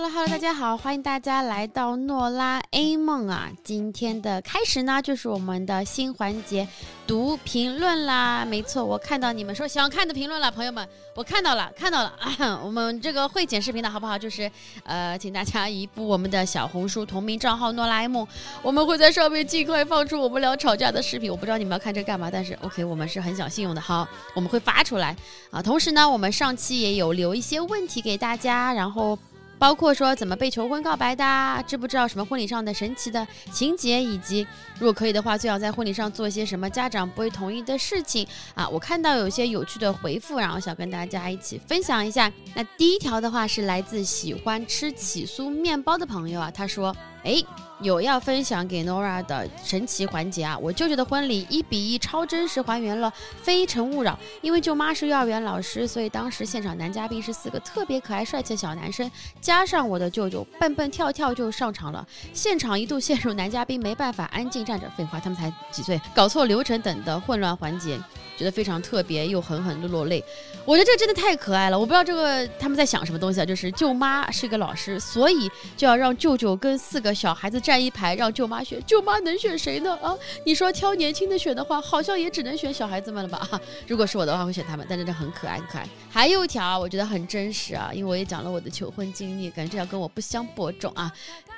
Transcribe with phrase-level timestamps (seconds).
[0.00, 3.50] Hello Hello，大家好，欢迎大家来到诺拉 A 梦啊！
[3.64, 6.68] 今天的开始呢，就是我们的新环节
[7.04, 8.44] 读评论啦。
[8.44, 12.14] 没错，我看到你们说想看的评论了，朋友们，我看到了，看到了。
[12.64, 14.16] 我们这个会剪视频的好不好？
[14.16, 14.48] 就是
[14.84, 18.24] 呃，请大家移步我们的小红书同名账号诺拉 A 梦，
[18.62, 21.28] 我们会在上面尽快放出我们俩吵架的视频。
[21.28, 24.06] 我不知道你们要看这干嘛，但是 OK，我们是很讲信用的，好，
[24.36, 25.16] 我们会发出来
[25.50, 25.60] 啊。
[25.60, 29.18] 同时呢，我们上期也有留一些问题给大家，然后。
[29.58, 34.46] 包括说怎么被求婚告白的，知不知道什么婚礼上的神奇的情节，以及
[34.78, 38.68] 如果可以的话，最好在婚礼上做一些什么家长不会同意的事情啊？
[38.68, 42.32] 我看到有一些有趣的回复，然后想跟大家一起分享一下。
[42.54, 46.94] 那第一条的话是来自喜欢吃起酥面包的朋友啊，他说
[47.24, 47.42] ：“哎。”
[47.80, 50.58] 有要分享给 Nora 的神奇环节啊！
[50.58, 53.08] 我舅舅的婚礼一比一超真实还原了
[53.40, 59.08] 《非诚勿扰》，因为舅妈是幼儿园老师，所以当时现场男嘉宾是四个特别可爱帅气的小男生，
[59.40, 67.96] 加上我的舅舅蹦蹦跳跳就上场了，现场一度陷入男嘉宾没办法安静站着，废话他们才几岁，搞错流程等的混乱环节。
[68.38, 70.24] 觉得非常特别，又狠狠的落泪。
[70.64, 71.78] 我觉得这真的太可爱了。
[71.78, 73.44] 我不知道这个他们在想什么东西啊？
[73.44, 78.80] 就是舅妈是一个老师，所以就要让舅舅跟四个小孩子站一排，让舅妈选。
[78.86, 79.98] 舅妈能选谁呢？
[80.00, 80.14] 啊，
[80.46, 83.60] 你说挑年轻的选的话，好像也只能选小孩子们了吧？
[83.88, 84.86] 如果是我的话，会选他们。
[84.88, 85.88] 但真的很可爱，很可爱。
[86.08, 91.10] 还有一条，我觉得很真实啊，因为我也讲了我的求婚经历，感觉这要跟我不相伯仲啊。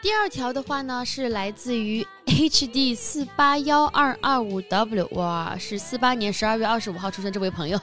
[0.03, 7.77] 第二条的话呢，是来自于 HD 四八幺二二五 W，哇，是四八年十二月二十五号出生这位朋友，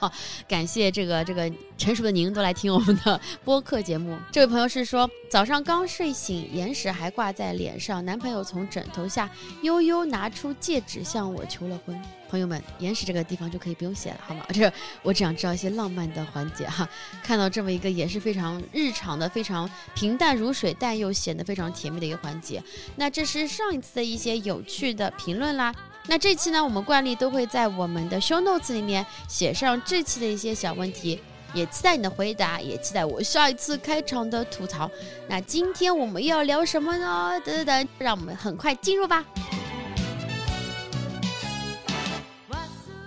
[0.48, 4.16] 感谢这个这个成熟的您都来听我们的播客节目。
[4.32, 9.28] 这位朋友是说，早上刚睡醒，眼屎还挂在脸上，男朋友从枕头下
[9.60, 12.00] 悠悠拿出戒指向我求了婚。
[12.30, 14.44] 朋友们，眼屎这个地方就可以不用写了，好吗？
[14.52, 14.70] 这
[15.02, 16.86] 我只想知道一些浪漫的环节哈。
[17.22, 22.62] 看到这么一个也是非常日常的、非常平淡如水，但又显得非常甜蜜的一个环节。
[22.96, 25.74] 那这是上一次的一些有趣的评论啦。
[26.06, 31.20] 那这期呢，我们惯例都会在我们的 show notes 里面写上这期的一些小问题，
[31.52, 34.90] 也期待你的回答，也期待我下一次开场的吐槽。
[35.28, 37.38] 那今天我们又要聊什么呢？
[37.44, 39.22] 等等等，让我们很快进入吧。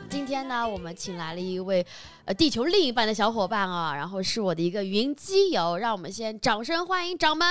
[0.07, 1.83] 今天呢，我们请来了一位
[2.25, 7.47] 呃地球另一半的小伙伴啊，然后是我的一个云基友，让我们先掌声欢迎掌门。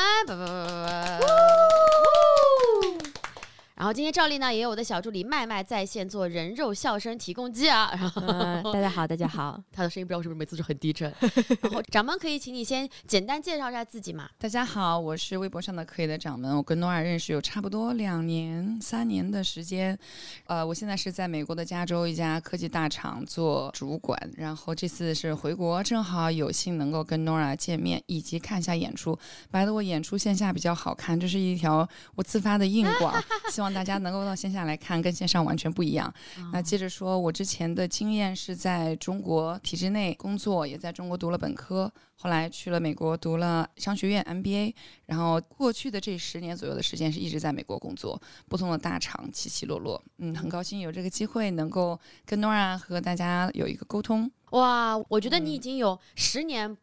[3.80, 7.90] 然后今天照例呢，也有我的小助理麦麦在线做人肉笑声提供机啊。
[7.94, 11.10] 然后大家好，大家好， 他的声音不知道是不是每次都很低沉。
[11.62, 14.28] 然后掌门可以请你先简单介绍一下自己吗？
[14.38, 19.98] 大家好，我是微博上的可以的掌门，我跟诺尔认识有差不多两年、三年的时间。
[20.44, 29.18] 呃，我现在是在美国的加州一家科技大厂做主管，然后这次是回国，正好有幸能够跟诺尔见面，以及看一下演出。
[29.50, 33.18] 白的我演出线下比较好看，这是一条我自发的硬广，
[33.50, 33.69] 希望。
[33.72, 36.12] 大家能够到线下来看，跟线上完全不一样。
[36.52, 44.74] 那接着说，我之前的经验是在中国体制内工作，也在中国读了本科，后来去了美国读了商学院 MBA，
[45.06, 50.02] 然后过去的这十年左右的时间是一直在美国工作，不同的大厂起起落落。
[50.18, 54.30] 嗯，很高兴有这个机会能够跟 Nora 和大家有一个沟通。
[54.50, 56.76] 哇，我觉得你已经有十年。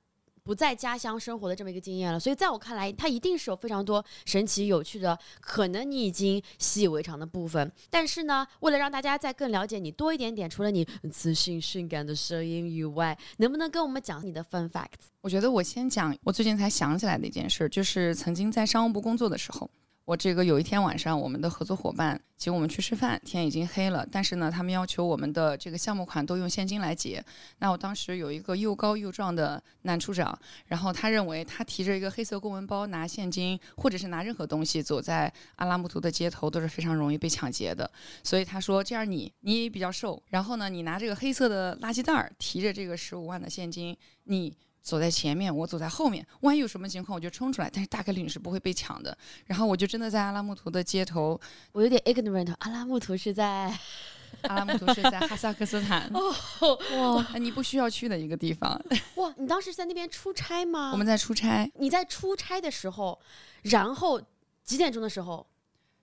[0.48, 7.70] 不在家乡生活的这么一个经验了，所以在我看来，它一定是有非常多神奇有趣的，可能你已经习以为常的部分。
[7.90, 15.12] 但是呢，为了让大家再更了解你多一点点，除了你磁性性感的声音以外，能不能跟我们讲你的 fun facts？
[15.20, 19.70] 我觉得我先讲我最近才想起来的一件事，就是曾经在商务部工作的时候。
[20.08, 27.22] 我这个有一天晚上，我们的合作伙伴请我们去吃饭，天已经黑了，但是呢，他们要求我们的这个项目款都用现金来结。
[27.60, 37.92] 那我当时有一个又高又壮的男处长，然后他认为他提着一个黑色公文包拿现金，或者是拿任何东西走在阿拉木图的街头都是非常容易被抢劫的，
[38.24, 44.56] 所以他说这样你你比较瘦，然后呢，你拿这个黑色的垃圾袋儿提着这个十五万的现金，你。
[44.88, 47.70] 走在前面，我走在后面，万一有什么情况，我就冲出来。
[47.70, 49.16] 但是大概率你是不会被抢的。
[49.46, 51.38] 然后我就真的在阿拉木图的街头，
[51.74, 52.56] 我有点 ignorant。
[52.60, 53.78] 阿拉木图是在
[54.48, 56.10] 阿拉木图是在哈萨克斯坦。
[56.14, 58.82] 哦，哇，你不需要去的一个地方。
[59.16, 60.92] 哇，你当时在那边出差吗？
[60.94, 61.70] 我们在出差。
[61.76, 63.20] 你在出差的时候，
[63.64, 64.22] 然后
[64.64, 65.46] 几点钟的时候？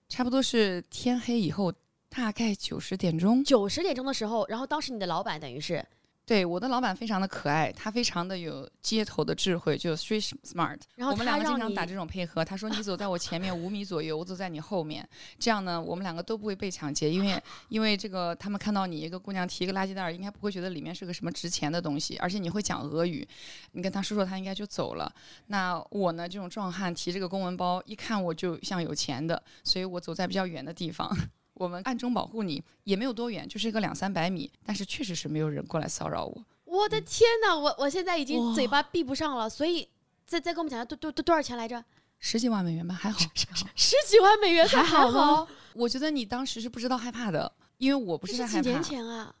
[0.07, 1.73] 差不多是天黑以后，
[2.07, 3.43] 大概九十点钟。
[3.43, 5.83] 九十点钟的时候，然后当时你的老板等于是。
[6.25, 10.79] 对，我的老板非常的可爱，他非常的有街头的智慧，就 street smart。
[10.95, 12.43] 然后我们两个他经常打这种配合。
[12.43, 15.07] 他说你走在我前面五米左右，我走在你后面，
[15.37, 17.39] 这样呢，我们两个都不会被抢劫，因为
[17.69, 23.27] 因为这个他们看到你一个姑娘提一个垃圾袋儿，应该不会觉得里面是个什么值钱的东西，而且你会讲俄语，
[23.73, 25.13] 你跟他说说，他应该就走了。
[25.47, 31.15] 那我呢，这种壮汉提这个公文包，一看我就像有钱的，所以我走在比较远的地方。
[31.55, 36.45] 我们暗中保护你，也没有多远，就是一个两三百米，但是确实是没有人过来骚扰我。
[36.65, 39.87] 我的天哪，我我现在已经嘴巴闭不上了，所以
[40.25, 41.83] 再再跟我们讲一下多多多多少钱来着？
[42.19, 43.19] 十几万美元吧，还好。
[43.75, 48.83] 十几万美元还好好，我觉得你当时是不知道害怕的，因为我不不是在害怕是几年。
[48.83, 49.33] 前啊！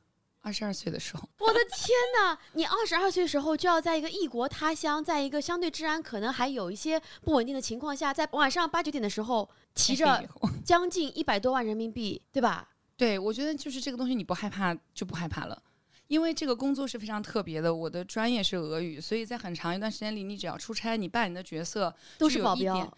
[0.45, 1.89] 二十二岁的时候，我的天
[2.19, 2.37] 哪！
[2.53, 10.23] 你二十二岁的时候就要在一个异国他乡，在一个相对治安可能还有一些不稳定的情况下，在晚上八九点的时候骑着
[10.63, 12.69] 将近一百多万人民币，对吧？
[12.95, 15.63] 对我觉得就是这个东西，你不害怕就不害怕了。
[16.05, 22.91] 因为这个工作是非常特别的，我的专业是俄语，所以在很长一段时间里，你只要出差，你扮演的角色都是保镖点，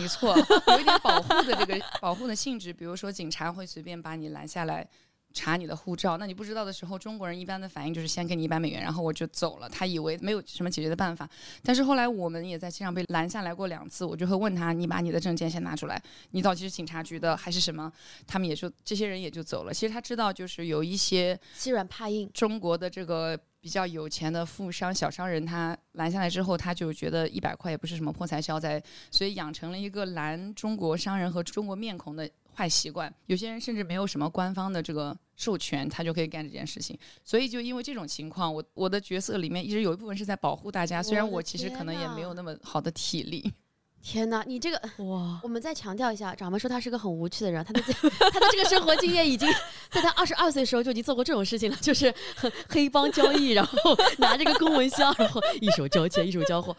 [0.00, 0.32] 没错，
[0.68, 2.72] 有一点保护的这个 保护的性质。
[2.72, 4.88] 比如说，警察会随便把你拦下来
[5.32, 9.68] 查你的护照，那你不知道的时候，中国人一般的反应就是先给你一百美元，然后我就走了。
[9.68, 11.28] 他以为没有什么解决的办法，
[11.62, 17.92] 但是后来我们也在街上被拦下来过两次，我就会问他：“你把你的证件先拿出来，你到底是警察局的还是什么？”
[18.26, 19.72] 他们也就这些人也就走了。
[19.72, 22.30] 其实他知道，就是有一些欺软怕硬。
[22.32, 33.12] 中国的这个比较有钱的富商、小商人，他拦下来之后，他就觉得一百块也不是什么破财消灾，所以养成了一个拦中国商人和中国面孔的坏习惯。
[33.26, 36.98] 有些人甚至没有什么官方的这个授权，他就可以干这件事情。
[37.24, 43.52] 所以就因为这种情况，我我的角色里面一直有一部分是在保护大家，虽然我其实可能也没有那么好的体力。
[44.04, 49.48] 天哪，你这个哇，我们再强调一下，掌门说他是个很无趣的人，他的这他的这个生活经验已经
[49.90, 52.12] 在他二十二岁的时候就已经做过这种事情了，就是
[52.68, 56.76] 黑帮交易，然后拿这个公文箱，然后一手交钱一手交货。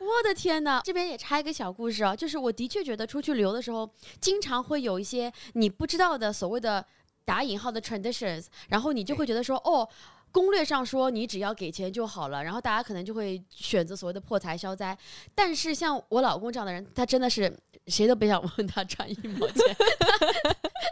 [0.00, 0.80] 我的天哪！
[0.84, 3.88] 这边也插一个小故事啊，就是我的确觉得出去旅游的时候，
[4.20, 6.84] 经常会有一些你不知道的所谓的
[7.24, 9.88] 打引号的 traditions，然后你就会觉得说，哦。
[10.32, 14.96] 攻略上说你只要给钱就好了，然后大家可能就会选择所谓的破财消灾。
[15.34, 17.52] 但是像我老公这样的人，他真的是
[17.88, 19.76] 谁都别想问他赚一毛钱。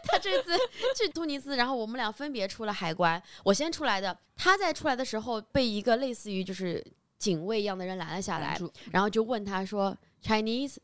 [0.03, 0.51] 他 他这次
[0.97, 6.85] 去突尼斯，然后我们俩分别出了海关，我先出来的，他在出来的时候被一个类似于就是
[7.19, 8.59] 警卫一样的人拦了下来，
[8.91, 10.77] 然后就问他说 Chinese，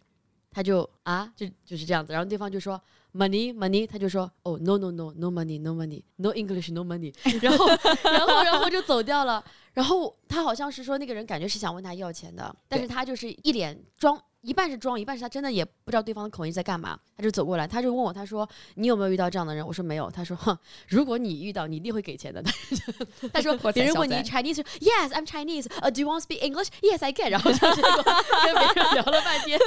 [0.50, 1.32] 他就啊？
[1.36, 2.80] 就就是这样子，然后对方就说
[3.14, 9.44] money money，他就说哦 no no no no money no money no English no money， 然后然后然后就走掉了。
[9.72, 16.98] 然后他好像是说那个人感觉是想问他要钱的，但是他就是一脸装，一半是装，一半是他真的也不知道对方的口音在干嘛。
[17.16, 19.66] 他就走过来，他就问我，他说你有没有遇到这样的人？
[19.66, 20.10] 我说没有。
[20.10, 20.56] 他说哼，
[20.88, 22.42] 如果你遇到，你一定会给钱的。
[23.32, 28.02] 他说破财别人问你 Chinese Yes I'm Chinese，呃、do you want to speak English Yes I can，然后就结果
[28.44, 29.58] 跟别人聊了半天，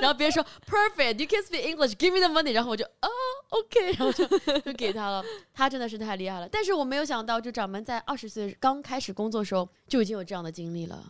[0.00, 3.08] 然后别人说 Perfect you can speak English，give me the money，然后我就哦
[3.48, 4.26] OK，然后就
[4.60, 5.24] 就给他了。
[5.52, 11.02] 他真的是太厉害了，但是我没有想到，就掌门在二十岁刚开始工作的时候就已经有这样的经历了。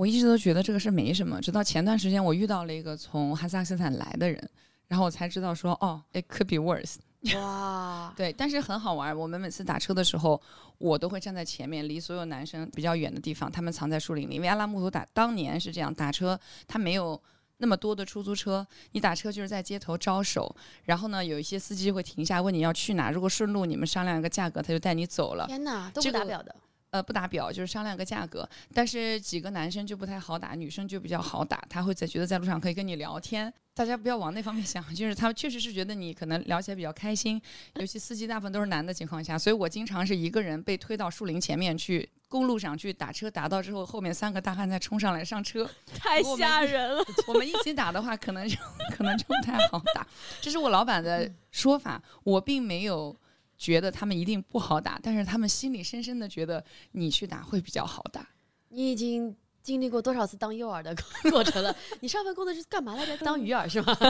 [0.00, 4.50] 我一直都觉得这个事没什么，直到前段时间我遇到了一个从哈萨克斯坦来的人，
[4.88, 6.94] 然后我才知道说，哦，it could be worse。
[7.36, 9.14] 哇，对，但是很好玩。
[9.14, 10.40] 我们每次打车的时候，
[10.78, 14.36] 我都会站在前面，离所有男生比较远的地方，他们藏在树林里。
[14.36, 17.20] 因为阿拉木图打当年是这样，打车他没有
[17.58, 25.46] 那么多的出租车，你打车就是在街头招手，然后呢，有一些司机会停下问你要去哪，如果顺路你们商量一个价格，他就带你走了。
[25.46, 26.56] 天哪，都这个不打表的。
[26.90, 31.62] 呃，不打表就是商量个价格，但是几个男生就不太好打，女生就比较好打。
[31.68, 37.40] 他会在觉得在路上可以跟你聊天，大家不要往那方面想，就是他确实是觉得你可能聊起来比较开心，
[37.74, 47.04] 尤其司机大部分都是男的情况下，所以我经常是一个人被推到树林前面去，公路上去打车，打到之后后面三个大汉再冲上来上车， 太吓人了。
[47.28, 48.56] 我们一起打的话，可能就
[48.96, 50.04] 可能就不太好打。
[50.40, 53.16] 这是我老板的说法，我并没有
[53.60, 58.26] 觉得他们一定不好打，但是他们心里深深的觉得你去打会比较好打。
[58.70, 60.96] 你已经经历过多少次当诱饵的
[61.30, 61.76] 过程了？
[62.00, 63.14] 你上份工作是干嘛来着？
[63.18, 63.94] 当鱼饵是吗？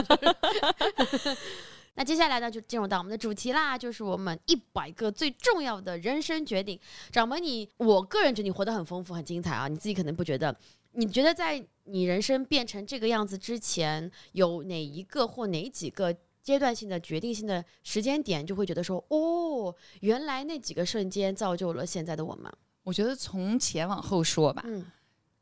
[1.95, 6.79] 那接下来呢，就进入到我们的主题啦，就是我们一百个最重要的人生决定。
[7.11, 10.55] 掌门你，我个人觉得你活得很丰富、很精彩啊，你自己可能不觉得。
[10.93, 22.51] 你觉得在你人生变成这个样子之前，有哪一个或哪几个阶段性的决定性的时间点，就会觉得说，哦，原来那几个瞬间造就了现在的我们。
[22.83, 24.85] 我觉得从前往后说吧，嗯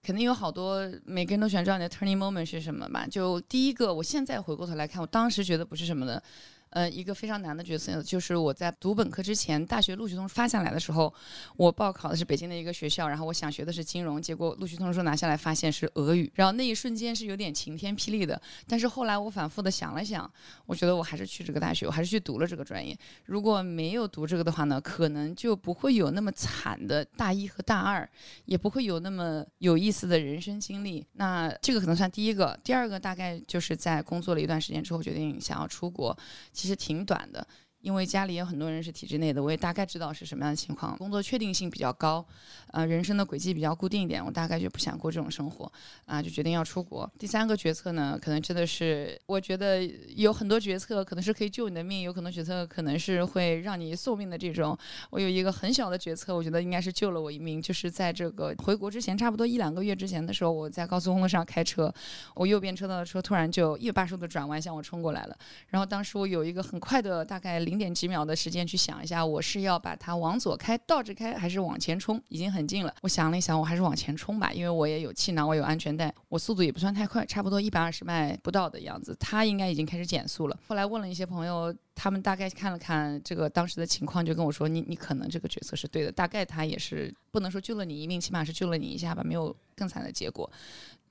[0.02, 3.06] 肯定有好多每个人都喜欢知道你的 turning moment 是什么吧。
[3.06, 6.22] 就第一个，我现在回过头来看，我当时觉得不是什么的，
[6.72, 11.12] 呃，一个非常难的决策，就是我在读本科之前，大学录取通知发下来的时候，
[11.58, 18.40] 我报考的是北京的一个学校，然后我想学的是金融，结果录取通知书拿下来发现是俄语，然后那一瞬间是有点晴天霹雳的。
[18.68, 20.32] 但是后来我反复的想了想，
[20.66, 22.98] 我觉得我还是去这个大学，我还是去读了这个专业。
[23.26, 28.08] 如果没有读这个的话呢，可能就不会有那么惨的大一和大二，
[28.46, 31.04] 也不会有那么有意思的人生经历。
[31.14, 36.16] 那这个可能算第一个，第二个大概就是在工作了一段时间之后，决定想要出国。
[36.60, 37.48] 其实挺短的。
[37.82, 42.26] 因为家里有很多人是体制内的，我也大概知道是什么样的情况，工作确定性比较高，
[42.72, 45.72] 呃，人生的轨迹比较固定一点，我大概就不想过这种生活，
[46.06, 47.10] 啊，就决定要出国。
[47.18, 49.82] 第三个决策呢，可能真的是，我觉得
[50.16, 54.78] 有很多决策可能是可以救你的命，有可能决策可能是会让你送命的这种。
[55.10, 61.94] 我有一个很小的决策，我觉得应该是救了我一命，就是在这个回国之前，差不多一两个月之前的时候，我在高速公路上开车，
[62.36, 65.38] 我右边车道的车突然就一百八十度转弯向我冲过来了，
[65.70, 67.66] 然后当时我有一个很快的大概。
[67.70, 72.20] 零点几秒的时间去想一下，我是要把它往左开、倒着开，还是往前冲？
[72.30, 72.92] 已经很近了。
[73.04, 79.16] 我想了一想，我还是往前冲吧，因为我也有气囊，我有安全带，我速度也不算太快，差不多一百二十迈不到的样子。
[79.20, 80.60] 他应该已经开始减速了。
[80.68, 90.50] 后来问了一些朋友，他们大概看了看这个当时的情况，就跟我说：“你你可能这个决策是对的，大概他也是不能说救了你一命，起码是救了你一下吧，没有更惨的结果。”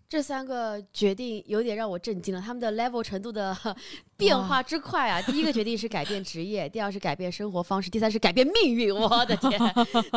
[0.08, 3.54] 这三个决定有点让我震惊了，他们的 level 程度的
[4.16, 5.20] 变化之快啊！
[5.20, 8.90] 第一个决定是改变职业，第二是改变生活方式，第三是改变命运。
[8.90, 9.60] 我的天，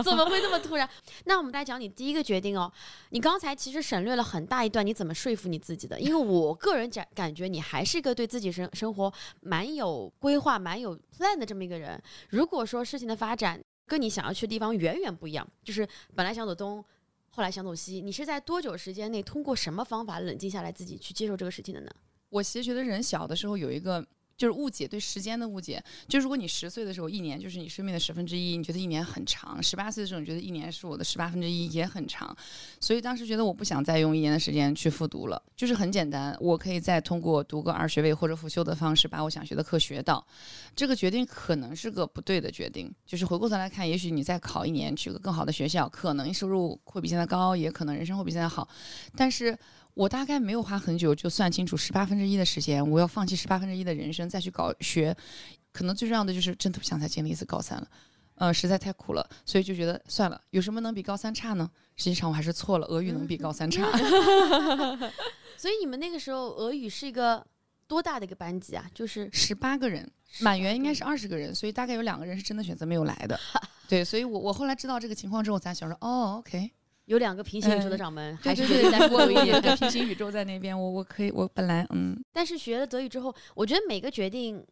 [0.02, 0.90] 怎么会这么突然？
[1.26, 2.72] 那我们来讲你第一个决定哦。
[3.10, 6.00] 你刚才其实省略了很大一段，你怎么说服你自己的？
[6.00, 12.02] 因为我个人感感觉你还是一个对自己生生活蛮有规划、蛮有 plan 的这么一个人。
[12.30, 16.82] 如果说事情的发展跟你想要去的地方远远不一样，就是本来想走东。
[17.32, 21.90] 后来想走西，你是在多久时间内通过什么方法冷静下来，自己去接受这个事情的呢？
[22.30, 24.06] 我其实觉得人小的时候有一个。
[24.42, 25.80] 就是误解对时间的误解。
[26.08, 32.36] 就如果你十岁的时候，一年就是你生命的十分之一，你觉得一年很长；十八岁的时候，你觉得一年是我的十八分之一，也很长。
[32.80, 40.26] 所以当时觉得我不想再用一年的时间去复读了，就是很简单，我可以再通过读个二学位或者辅修的方式，把我想学的课学到。
[40.76, 42.92] 这个决定可能是个不对的决定。
[43.06, 48.68] 就是回过头来看，也许你再考一年，去个更好的学校，可能收入会比现在高，也可能人生会比现在好。
[49.16, 49.56] 但是。
[49.94, 55.16] 我大概没有花很久就算清楚十八分之一的时间，我要放弃十八分之一的人生再去搞学，
[55.72, 57.88] 可能最重要的就是真的不想再经历一次高三了，
[58.36, 61.70] 呃，实在太苦了，所以就觉得算了，有什么能比高三差呢？
[61.98, 63.86] 实际上我还是错了，俄语能比高三差。
[65.58, 67.46] 所以你们那个时候俄语是一个
[67.86, 68.90] 多大的一个班级啊？
[68.96, 73.40] 就是十八个人，满员应该是二十个人，所以大概有两个人是真的选择没有来的。
[73.88, 76.72] 对，所以我我后来知道这个情况之后，我才想说，哦，OK。
[77.12, 78.64] 有两个平行宇宙的掌门，还是
[79.12, 84.66] 我有 一个 平行宇宙在那边，我我可以，我本来嗯，但是学了德语之后，我觉得每个决定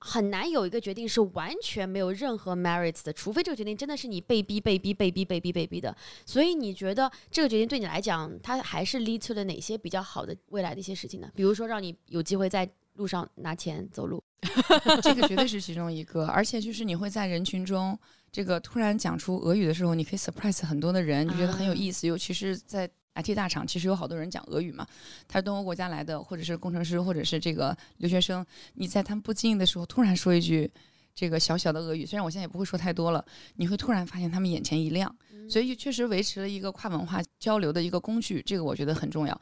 [0.00, 5.96] 很难有一个决定是完全没有任何 merits 的，除非这个决定真的是你被逼、被逼、被逼、被逼、被逼的。
[6.26, 11.30] 所以你觉得这个决定对你来讲，它还是 lead to 了哪些比较好的未来的一些事情呢？
[11.36, 14.20] 比如说让你有机会在路上拿钱走路，
[15.00, 17.96] 这个绝对是其中一个，而且就是你会在人群中。
[18.34, 22.08] 这个突然讲出俄语的时候，你可以 surprise 很多的人，就觉得很有意思。
[22.08, 24.84] 尤其是在 IT 大厂，其实有好多人讲俄语嘛，
[25.28, 28.44] 他是东欧国家来的，或者是工程师，或者是这个留学生。
[28.72, 30.68] 你在他们不经意的时候突然说一句
[31.14, 33.24] 这个小小的俄语，虽然我现在也不会说太多了，
[33.54, 35.14] 你会突然发现他们眼前一亮。
[35.48, 39.40] 所以确实维持了一个跨文化交流的一个工具，这个我觉得很重要。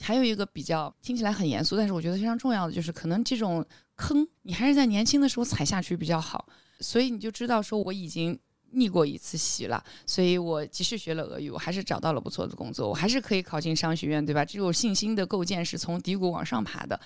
[0.00, 3.64] 还有一个比较听起来很严肃，但是我觉得非常重要的就是，可能这种
[3.96, 6.46] 坑你还是在年轻的时候踩下去比较好。
[6.80, 8.38] 所以你就知道说我已经
[8.72, 14.44] 逆过一次袭了，所以我即使学了俄语，我还是找到了不错的工作，我还是可以考进商学院，对吧？
[14.44, 16.98] 这种信心的构建是从低谷往上爬的。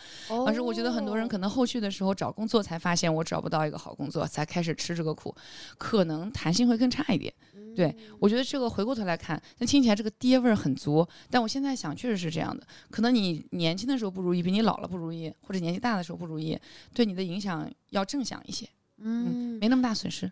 [0.46, 5.34] 而是我觉得很多人可能后续的时候找工作才发现我找不到一个好工作，才开始吃这个苦，
[5.78, 7.32] 可能弹性会更差一点。
[7.74, 12.66] 对我觉得这个回过头来看，那听起来这个爹味儿很足，但我现在想确实是这样的。
[12.90, 16.58] 可能你年轻的时候不如意，比你老了不如意，或者年纪大的时候不如意，
[16.92, 18.68] 对你的影响要正向一些。
[18.98, 20.30] 嗯，没那么大损失。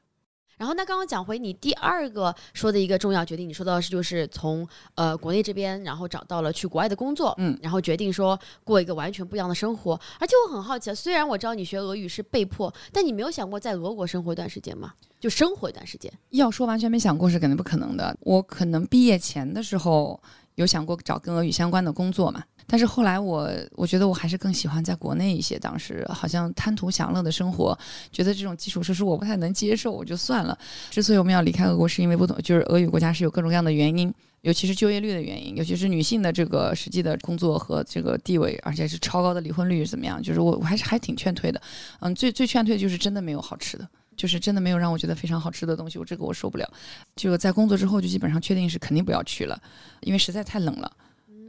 [0.56, 9.98] 然后，那刚刚讲回你第二个说的一个重要决定，你说到是就是从呃国内这边，然后找到了去国外的工作，嗯，然后决定说过一个完全不一样的生活。
[10.20, 14.92] 而且我很好奇，虽然我知道你学俄语是被迫，但你没有想过在俄国生活一段时间吗？
[15.18, 16.12] 就生活一段时间？
[16.30, 18.16] 要说完全没想过是肯定不可能的。
[18.20, 20.20] 我可能毕业前的时候
[20.56, 22.42] 有想过找跟俄语相关的工作嘛。
[22.66, 27.76] 但是后来我我觉得我还是更喜欢在国内一些，当时好像贪图享乐的生活，
[28.12, 30.56] 觉得这种基础设施我不太能接受，我就算了。
[30.88, 40.22] 之所以我们要离开俄国，是因为不同，就是俄语国家是有各种各样的原因，尤其是就业率的原因，尤其是女性的这个实际的工作和这个地位，而且是超高的离婚率怎么样？
[40.22, 41.60] 就是我我还是还挺劝退的。
[42.00, 46.70] 嗯，最最劝退就是真的没有好吃的，就是真的没有让我觉得非常好吃的东西，我这个我受不了。
[47.16, 49.60] 就在工作之后就基本上确定是肯定不要去了，
[50.00, 50.90] 因为实在太冷了。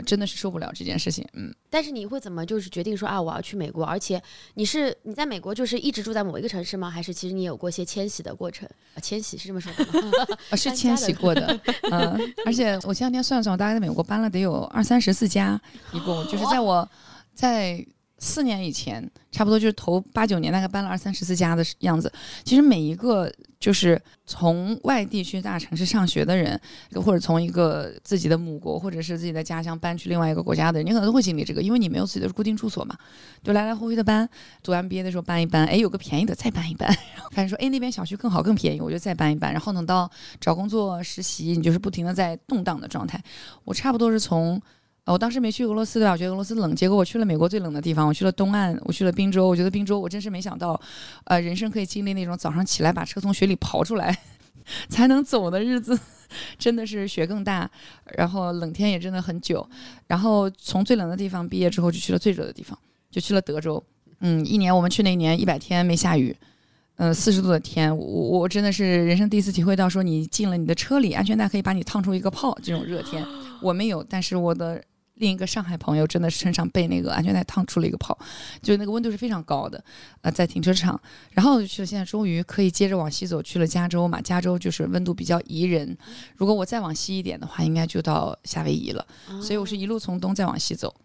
[0.07, 1.53] 真的是受不了这件事情，嗯。
[1.69, 3.85] 但是你会怎么就是决定说啊，我要去美国？
[3.85, 4.19] 而且
[4.55, 6.89] 你是你在美国就是一直住在某一个城市吗？
[6.89, 8.67] 还是其实你有过一些迁徙的过程？
[9.03, 10.27] 迁徙是这么说的吗？
[10.57, 11.59] 是迁徙过的，
[11.91, 12.33] 嗯。
[12.43, 15.61] 而且我前两天算了算，我大概在美国搬了得有二三十四家，
[15.93, 16.89] 一共就是在我
[17.35, 17.85] 在。
[18.23, 22.09] 四年以前，差不多就是头八九年，大概搬了二三十次家的样子。
[22.45, 26.57] 其实每一个就是从外地去大城市上学的人，
[26.95, 32.95] 或者从一个自己的母国或者是自己的家乡搬去另外一个国家的人，你可能都会经历这个，因为你没有自己的固定住所嘛，
[33.43, 34.27] 就来来回回的搬。
[34.63, 36.89] 读完毕业的时候搬一搬，哎，有个便宜的再搬一搬，
[37.31, 39.51] 发现说哎那边小区更好更便宜，我就再搬一搬。
[39.51, 43.21] 然后等到找工作实习，你就是不停的在动荡的状态。
[43.65, 44.61] 我差不多是从。
[45.05, 46.13] 我当时没去俄罗斯对吧？
[46.13, 49.49] 我觉得俄罗斯冷，结果我去了美国最冷的地方，我去了东岸，我去了宾州。
[49.49, 50.79] 我觉得宾州，我真是没想到，
[51.25, 54.17] 呃，人生可以经历那种早上起来把车从雪里刨出来
[54.87, 55.99] 才能走的日子，
[56.57, 57.69] 真的是雪更大，
[58.15, 59.67] 然后冷天也真的很久。
[60.07, 62.79] 然后从最冷的地方毕业之后，就去了最热的地方，
[63.11, 63.83] 就去了德州。
[64.21, 66.33] 嗯，一年我们去那年一百天没下雨，
[66.95, 73.21] 嗯，四十度的天，我我真的是人生第一次体会到说你进了你的车里，安全带可以把你烫出一个泡，这种热天
[73.61, 74.81] 我没有，但是我的。
[75.15, 78.17] 另一个上海朋友真的是身上被那个安全带烫出了一个泡，
[78.61, 79.81] 就那个温度是非常高的，
[80.21, 80.99] 呃，在停车场，
[81.31, 81.83] 然后就。
[81.93, 84.19] 现在终于可以接着往西走，去了加州嘛。
[84.21, 85.95] 加州就是温度比较宜人。
[86.37, 89.05] 如果我再往西一点的话，应该就到夏威夷了。
[89.41, 90.95] 所以我是一路从东再往西走。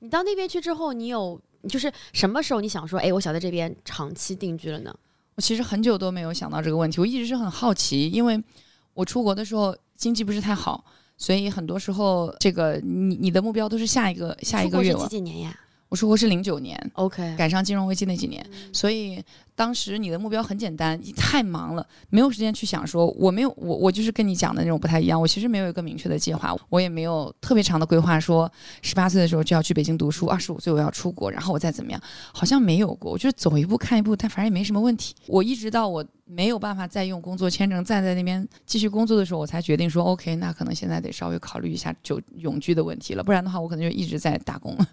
[0.00, 4.94] 你到那边去之后，你有就是什么时候你想说，哎，我想在这边长期定居了呢？
[5.36, 8.42] 我其实很久都没有想到这个问题，我一直是很好奇，因为
[8.92, 10.84] 我出国的时候经济不是太好。
[11.16, 14.92] 所以很多时候，这个你你的目标都是下一个下一个月。
[14.94, 15.58] 几几年呀？
[15.96, 19.24] 我出国是零九年，OK，赶上金融危机那几年，所以
[19.54, 31.98] 当时你的目标很简单，你太忙了，没有时间去想说我没有我我就是跟你讲的那种不太一样，我其实没有一个明确的计划，我也没有特别长的规划，说十八岁的时候就要去北京读书，二十五岁我要出国，然后我再怎么样，
[32.34, 35.14] 好像没有过，我就是走一步看一步，但反正也没什么问题。
[35.28, 44.86] 我一直到我没有办法再用工作签证站在那边继续工作的时候，我才决定说 OK，那可能现在得稍微考虑一下就永居的问题了，不然的话我可能就一直在打工了。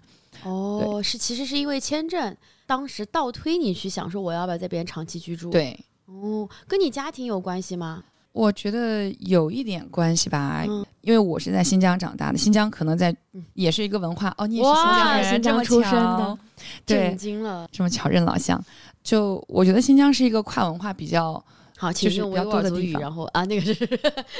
[0.44, 5.50] 哦，是，其实是因为签证，当时倒推你去想说我要不要在边长期居住？
[5.50, 8.04] 对，哦，跟你家庭有关系吗？
[8.32, 10.64] 我觉得有一点关系吧，
[11.02, 13.14] 因为我是在新疆长大的，新疆可能在
[13.52, 14.34] 也是一个文化。
[14.36, 16.38] 哦，你也是新疆人，新疆出生的，
[16.84, 18.60] 震惊了，这么巧认老乡。
[19.04, 21.34] 就我觉得新疆是一一个跨文化比较
[21.76, 23.00] 好，就是比较多的地方。
[23.00, 23.88] 然后啊，那个是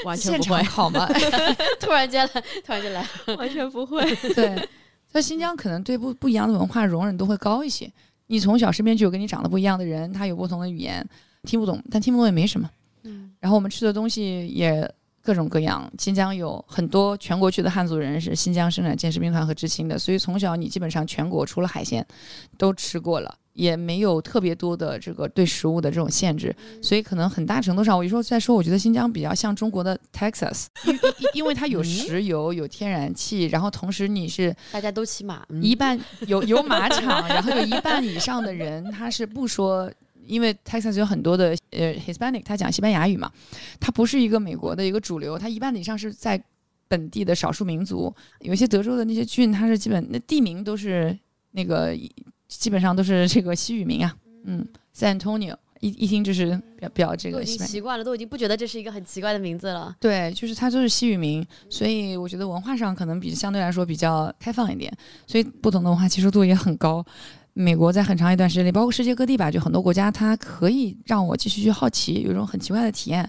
[0.03, 1.07] 完全不会好吗？
[1.79, 4.03] 突然间来，突然间来， 完全不会。
[4.35, 4.67] 对。
[5.15, 7.89] 在新疆，可能对不不一样的文化容忍度会高一些。
[8.27, 11.07] 你从小身边就有跟你长得不一样的人，他有不同的语言，
[11.43, 12.69] 听不懂，但听不懂也没什么。
[13.03, 13.31] 嗯。
[13.39, 14.93] 然后我们吃的东西也
[15.25, 15.91] 各种各样。
[15.97, 22.05] 新疆有很多全国区的汉族人是新疆生产建设兵团和知青的，所以从小你基本上全国除了海鲜，
[22.57, 23.35] 都吃过了。
[23.55, 39.89] 也没有特别多的这个对食物的这种限制，所以可能很大程度上，我有时候在说，我觉得新疆比较像中国的 Texas， 因因因为它有石油、有天然气，然后同时你是大家都骑马，一半有有马场，然后有一半以上的人他是不说，
[40.25, 43.31] 因为 Texas 有很多的呃 Hispanic，他讲西班牙语嘛，
[43.79, 46.41] 他不是一个美国的一个主流，他一半以上是在
[46.87, 51.17] 本地的少数民族，有一些德州的那些郡，它是基本那地名都是
[51.51, 51.97] 那个。
[52.47, 57.41] 基本上都是这个西语名啊，嗯，San Antonio，一一听就是比较比较这个。
[57.41, 59.93] 已经习惯了，都已经不觉得这是一个很奇怪的名字了。
[59.99, 67.03] 对，就是它就是西语名，所以我觉得文化上可能比相对来说比较开放一点，所以不同的文化接受度也很高。
[67.57, 73.27] 美国在很长一段时间里，包括世界各地吧，就很多国家，它可以让我继续去好奇，有一种很奇怪的体验。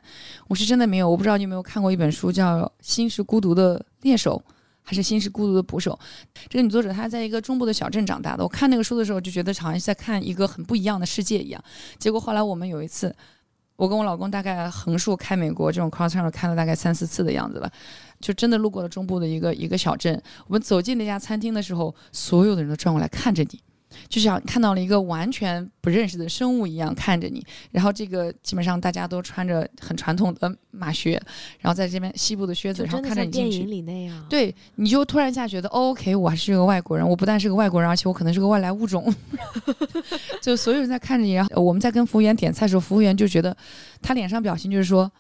[0.49, 4.43] 我是真的没有，我不知道你有没有看过一本书，叫《心是孤独的猎手》。
[4.89, 5.99] 还是心是孤独的捕手，
[6.49, 8.45] 这个女作者她在一个中部的小镇长大的。
[8.45, 11.61] 我看那个书的时候就觉得好像在看一个很不一样的世界一样。
[11.99, 13.13] 结果后来我们有一次，
[13.75, 17.69] 我跟我老公大概横竖开美国这种 cross town 开了大概三四次的样子吧，
[18.21, 20.23] 就真的路过了中部的一个一个小镇。
[20.47, 23.61] 我们走进那家餐厅的时候，所有的人都转过来看着你，
[24.09, 27.45] 就像看到了一个完全不认识的生物一样看着你。
[27.71, 31.13] 然后这个基本上大家都穿着很传统的马靴，
[31.61, 33.65] 然后在这边西部的靴子，然后看着你进去。
[33.65, 34.27] 里那样。
[34.29, 37.09] 对，你就突然一下觉得，OK，我还是个外国人。
[37.09, 39.13] 我不但是个外国人，而且我可能是个外来物种。
[40.41, 43.57] 就所有人在看着你，然后我们在跟服务员点菜的时候，服务员就觉得
[44.01, 45.11] 他脸上表情就是说。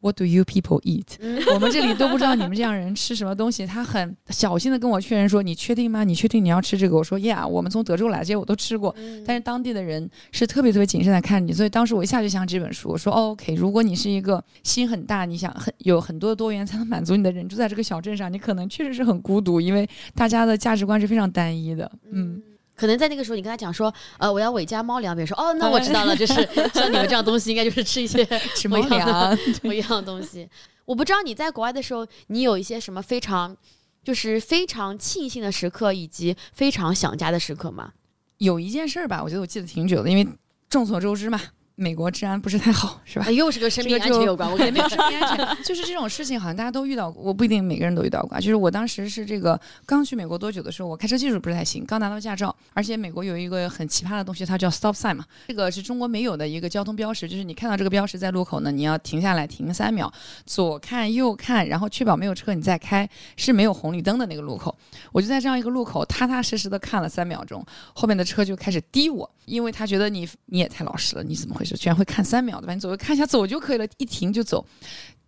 [0.00, 1.16] What do you people eat？
[1.52, 3.66] 我们这里都不知道你们这样人吃什么东西。
[3.66, 6.04] 他很小心的跟我确认说：“你确定吗？
[6.04, 8.94] 你确定你要吃这个？”我说：“Yeah，我们从德州来，这些我都吃过。”
[9.26, 12.90] 但是当地的人是特别特别谨慎在看你，所以当时我一下就想这本书。
[12.90, 22.40] 我说：“OK，如果你是一个心很大，你想很有很多的多元才能满足你的人，住在这个小镇上，你可能确实是很孤独，因为大家的价值观是非常单一的。”嗯。
[22.76, 26.34] 可能在那个时候，你跟他讲说，呃，我要伟家猫粮，别人说，哦，那我知道了，就是
[26.74, 30.48] 像你们这样东西，应该就是吃一些吃猫粮 不一样的东西。
[30.84, 33.56] 我不知道你在国外的时候，你有一些什么非常，
[34.04, 37.92] 就是非常庆幸的时刻，以及非常想家的时刻吗？
[38.38, 40.28] 有一件事儿吧，我觉得我记得挺久的，因为
[40.68, 41.40] 众所周知嘛。
[41.76, 43.30] 美国治安不是太好， 是吧？
[43.30, 48.36] 又是跟生命安全有关， 我也没有生命安全， 就是这种事情好像大家都遇到过，我不一定每个人都遇到过。
[48.40, 60.10] 就是我当时是这个刚去美国多久的时候，我开车技术不是太行，刚拿到驾照，而且美国有一个很奇葩的东西，它叫 stop sign 嘛，这个是中国没有的一个交通标识，就是你看到这个标识在路口呢，你要停下来停三秒，
[60.46, 64.74] 左看右看，然后确保没有车你再开，是没有红绿灯的那个路口。
[65.12, 67.62] 我就在这样一个路口踏踏实实的看了三秒钟，
[67.92, 72.42] 后面的车就开始滴我，因为他觉得你你也太老实了，你怎么回是，居然会看三。
[72.42, 74.64] 秒对吧，你左右看一下，走就可以了，一停就走。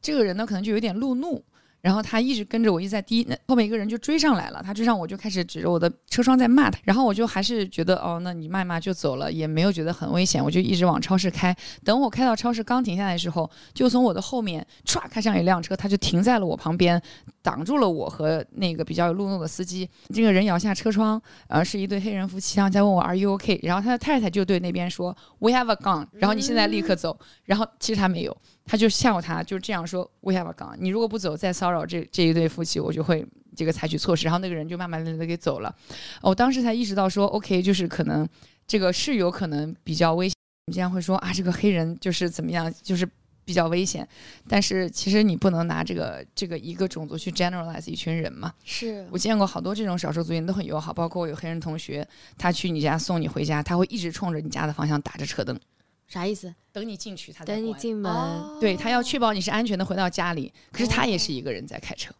[0.00, 1.44] 这个人呢，可能就有点路怒。
[1.80, 3.24] 然后他一直跟着我，一直在滴。
[3.28, 6.78] 那后面一个人就追上来了，他追上我就开始指着我的车窗在骂他。
[6.82, 10.42] 然后我就还是觉得，哦，那你骂骂就走了，也没有觉得很危险。
[10.42, 11.56] 我就一直往超市开。
[11.84, 17.00] 等我开到超市刚停下来的时候，就从我的后面唰开上一辆车，他就停在了我旁边，
[17.42, 19.88] 挡住了我和那个比较有路怒的司机。
[20.12, 23.60] 这个人摇下车窗，呃，是一对黑人夫妻，然后在问我 Are you OK？
[23.62, 26.06] 然后他的太太就对那边说 We have a gun。
[26.12, 27.16] 然后你现在立刻走。
[27.44, 28.36] 然后其实他没有。
[28.68, 33.26] 他就吓唬他，就这样说：“We have a gun，你如果不走，再骚扰这这一对夫妻，我就会
[33.56, 35.74] 这个采取措施。”然后那个人就慢慢的给走了。
[36.20, 38.28] 我当时才意识到说：“OK，就是可能
[38.66, 40.34] 这个是有可能比较危险。
[40.66, 43.08] 你经常会说啊，这个黑人就是怎么样，就是
[43.46, 44.06] 比较危险。
[44.46, 48.52] 但是其实你不能拿这个这个一个种族去 generalize 一群人嘛。
[48.64, 55.58] 是我见过好多这种少数族裔都很友好，包括我有黑人同学，他去你家送你回家，他会一直冲着你家的方向打着车灯。”
[56.08, 56.52] 啥意思？
[56.72, 58.10] 等你进去，他等你进门，
[58.58, 60.50] 对他要确保你是安全的回到家里。
[60.72, 62.12] 可是他也是一个人在开车。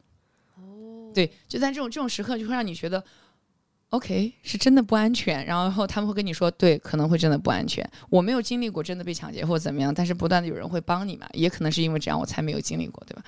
[0.57, 3.03] 哦，对，就在这种这种时刻，就会让你觉得
[3.88, 5.46] ，OK，是真的不安全。
[5.46, 7.88] 然后他们会跟你说，对，可能会真的不安全。
[8.11, 13.24] 我没有经历过真的被抢劫或怎么样，但是不断的有人会帮你嘛，也可能是因为这样，我才没有经历过，对吧？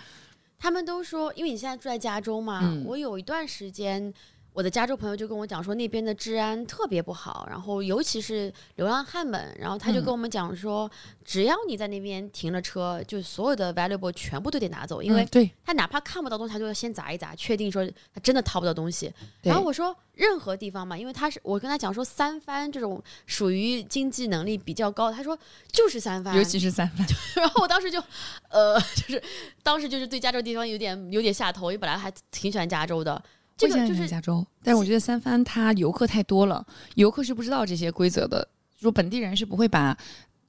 [0.59, 4.13] 他们都说，因为你现在住在加州嘛，我有一段时间。
[4.53, 10.91] 我的加州朋友就跟我讲说，那边的治安特别不好，然后尤其是流浪汉们，然后他就跟我们讲说，
[11.25, 15.25] 只要你在那边停了车，就所有的 valuable 全部都得拿走，因为
[15.65, 19.13] 他哪怕看不到东西，他就要先砸一砸，确定说他真的掏不到东西。
[19.43, 25.39] 然后我说任何地方嘛，因为他是我跟他讲说三番这种属于经济能力比较高，他说
[25.71, 27.07] 就是三番，尤其是三番。
[27.37, 28.03] 然后我当时就
[28.49, 29.23] 呃， 就是
[29.63, 33.23] 当时就是对加州地方有点有点下头，因为本来还挺喜欢加州的。
[33.61, 38.49] 这个就是加州，但是我觉得三藩它游客太多了，游客是不知道这些规则的。
[38.81, 39.97] 说本地人是不会把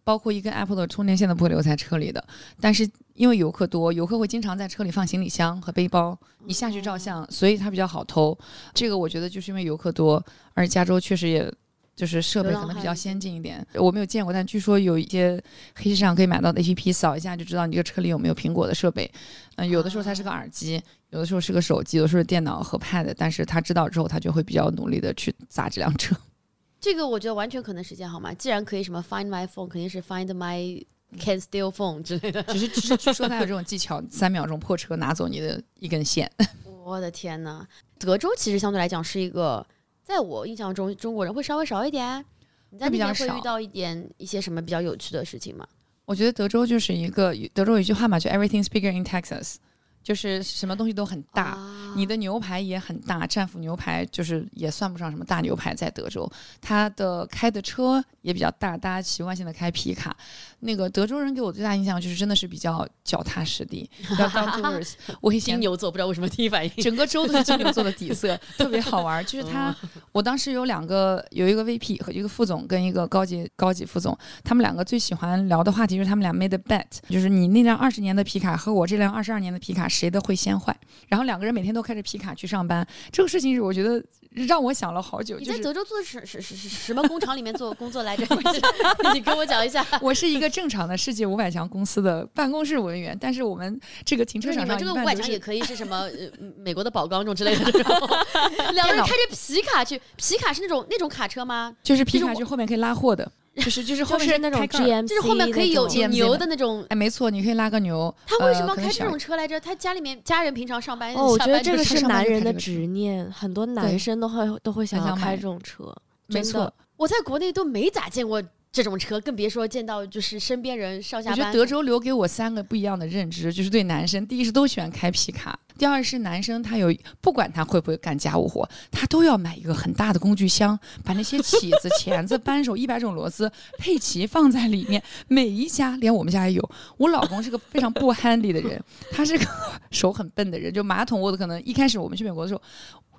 [0.04, 2.24] 包括一根 Apple 的充电线都不会留在车里的。
[2.60, 8.38] 但是因为游客多，游客会经常在车里放行李箱和背包，你下去照相，所以它比较好偷。
[8.74, 11.52] 这个我觉得就是因为游客多，而加州确实也。
[11.96, 15.42] 就是设备可能比较先进一点，我没有见过，但据说有一些
[15.76, 19.12] 黑市上可以买到的 APP，扫一下就知道你这个车里有没有苹果的设备。
[19.58, 26.16] 嗯，有的时候它是个耳机，有的时候是个手机，有的时候是电脑和 Pad，但是他知道之后，他就会比较努力的去砸这辆车。
[26.80, 28.34] 这个我觉得完全可能实现，好吗？
[28.34, 30.84] 既然可以什么 Find My Phone，肯定是 Find My
[31.20, 32.42] Can Steal Phone 之类的。
[32.44, 36.32] 只是只是据说他有这种技巧，三秒钟破车拿走你的一根线。
[36.84, 37.68] 我的天呐，
[38.00, 39.64] 德州其实相对来讲是一个。
[40.12, 42.24] 在我印象中，中国人会稍微少一点。
[42.69, 45.65] 你在那边会遇到一点一些什么比较有趣的事情吗？
[46.06, 49.56] 我觉得德州就是一个德州有一句话嘛，就 Everything's bigger in Texas。
[50.04, 51.58] 就是什么东西都很大，
[51.96, 53.26] 你的牛排也很大。
[53.28, 60.16] 战斧牛排就是也算不上什么大牛排，在德州，他的开的车也比较大，大家习惯性的开皮卡。
[60.62, 64.94] 那个德州人给我最大印象就是真的是比较脚踏实地，比较 down to earth。
[65.22, 69.24] 我金牛座不知道为什么第一反应， 整个州都是金牛座的底色，特别好玩。
[69.26, 69.76] 就是他，
[70.12, 79.88] 我当时有两个， 有一个 VP 和一个副总跟一个高级高级副总，他们两个最喜欢聊的话题就是他们俩 made a bet，就是你那辆二十年的皮卡和我这辆二十二年的皮卡。
[79.92, 80.76] 谁的会先坏？
[81.08, 84.02] 然后两个人每天都开着皮卡去上班，这个事情是我觉得
[84.32, 85.38] 让我想了好久。
[85.38, 88.26] 你在德州做的是是是是什么工厂里面做工作来着？
[89.14, 89.86] 你跟我讲一下。
[90.02, 98.10] 我是一个正常的世界五百强公司的办公室文员，但是我们这个停车场上你们这个五百强也可以是什么呃美国的宝钢这种之类的这种，
[98.74, 101.76] 两个人开着皮卡去，皮卡是那种那种卡车吗？
[101.84, 103.30] 就是皮卡去后面可以拉货的，
[103.65, 104.67] 就是就是后面就是那种
[105.08, 106.86] 就是后面可以有牛的那种。
[106.89, 108.13] 哎，没错，你可以拉个牛。
[108.26, 109.60] 他为什呃么要开这种车来着？
[109.60, 115.93] 他家里面家人平常上班哦，我觉得这个是男人的执念，很多男生都会都会想要开这种车。
[116.28, 121.38] 没错，我在国内都没咋见过这种车，更别说见到就是身边人上下班。
[121.38, 135.02] 我觉得德州留给我三个不一样的认知，就是对男生，第一是都喜欢开皮卡，第二是男生他有不管他会不会干家务活，他都要买一个很大的工具箱，把那些起子、钳子、扳手一百种螺丝配齐放在里面。
[135.28, 136.70] 每一家，连我们家也有。
[136.98, 138.80] 我老公是个非常不 handy 的人，
[139.12, 139.44] 他是个
[139.89, 142.62] 手很笨的人，就马桶我可能一开始我们去美国的时候。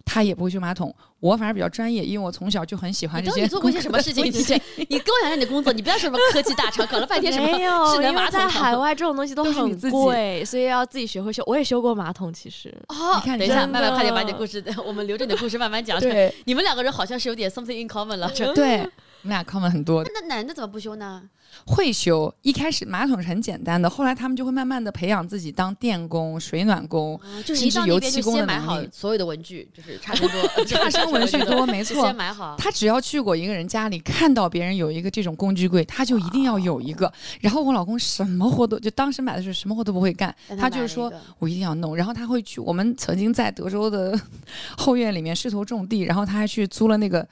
[0.05, 3.43] 他也不会修马桶，我反而比较专业，因为我从小就很喜欢这些。
[3.43, 4.25] 你做过些什么事情？
[4.25, 11.43] 你这，你跟我讲讲你的工作，你不要什么科技大厂，搞了半天什么没有， 智能马桶在海外这种东西都很贵，所以要自己学会修。
[11.47, 16.01] 我也修过马桶，其实哦，你看等一下，慢慢快点把你的的故事， 我们留着你的故事慢慢讲。
[16.01, 18.31] 对你们两个人好像是有点 something in common 了。
[18.55, 18.89] 对，
[19.23, 20.05] 我们俩 common 很多。
[20.05, 21.23] 那男的怎么不修呢？
[21.67, 32.17] 会修，一开始马桶是很简单的，后来他们就会慢慢的培养自己当电工、水暖工，啊就是油漆工先买好所有的文具，就是差不多， 差生文具多，没错先。
[32.17, 32.57] 买好。
[32.59, 37.13] 他只要去过一个人家里，看到别人有一个这种工具柜，他就一定要有一个。
[37.41, 41.95] 然后我老公什么活都就当时买的时候什么活都不会干，但他就是说我一定要弄。
[41.95, 44.19] 然后他会去，我们曾经在德州的
[44.79, 47.29] 后院里面试图种地，然后他还去租了那个。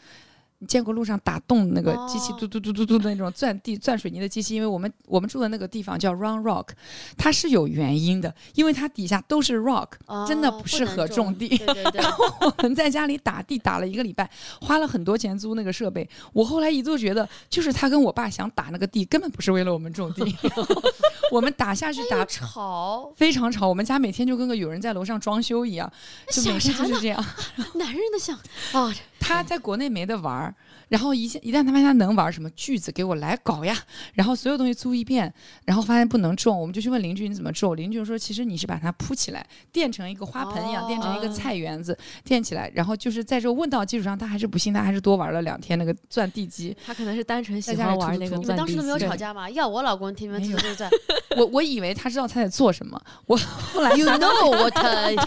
[0.61, 4.55] 你见过路上打洞那个机器哦嘟嘟嘟嘟嘟的那种钻地钻水泥的机器？
[4.55, 6.69] 因为我们我们住的那个地方叫 Round Rock，
[7.17, 9.89] 它是有原因的，因为它底下都是 rock，
[10.29, 12.03] 真的哦不适合种地对对对，
[12.59, 16.09] 我们在家里打地打了一个礼拜，花了很多钱租那个设备。
[16.35, 20.37] 我后来一度觉得，就是他跟我爸想打那个地，根本不是为了我们种地。
[21.33, 25.91] 我们打下去打又吵，非常吵，我们家每天就跟个有人在楼上装修一样，
[26.31, 27.01] 就每天就是？
[27.01, 27.25] 这样。
[27.77, 28.37] 男人的想
[28.73, 30.55] 啊，他在国内没得玩儿，
[30.91, 33.75] 然后一下一旦他发现他能玩什么句子，给我来搞呀，
[34.13, 35.33] 然后所有东西租一遍，
[35.65, 46.77] 然后发现不能种，我们就去问邻居你怎么种，邻居就说其实你是把它铺起来，垫成一个花盆一样，垫成一个哦菜园子，垫起来，然后就是在这个问道基础上，他还是不信，他还是多玩了两天那个钻地基。
[46.85, 49.49] 他可能是单纯喜欢玩那个你们当时都没有吵架吗？
[49.49, 50.91] 要我老公替你们没有提对钻
[51.37, 54.75] 我我以为他知道他在做什么，我后来，You know what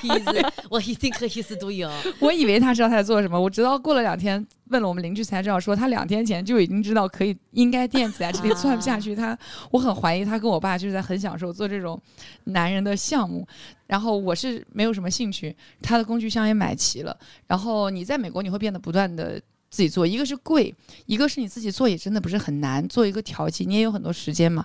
[0.02, 1.90] he's what he think he's doing。
[2.20, 9.16] 我以为他知道他在做什么，我直到过了两天问了我们邻居才知道，说他两天前就已经知道可以应该垫起来，这里钻不下去。
[9.16, 9.38] 他
[9.72, 11.98] 我很怀疑他跟我爸就是在很享受做这种
[12.46, 13.48] 男人的项目，
[13.88, 17.18] 然后我是没有什么兴趣，他的工具箱也买齐了。
[17.48, 19.40] 然后你在美国你会变得不断的。
[19.74, 20.72] 自己做，一个是贵，
[21.08, 24.64] 一个是你自己做也真的不是很难，做一个调剂你也有很多时间嘛。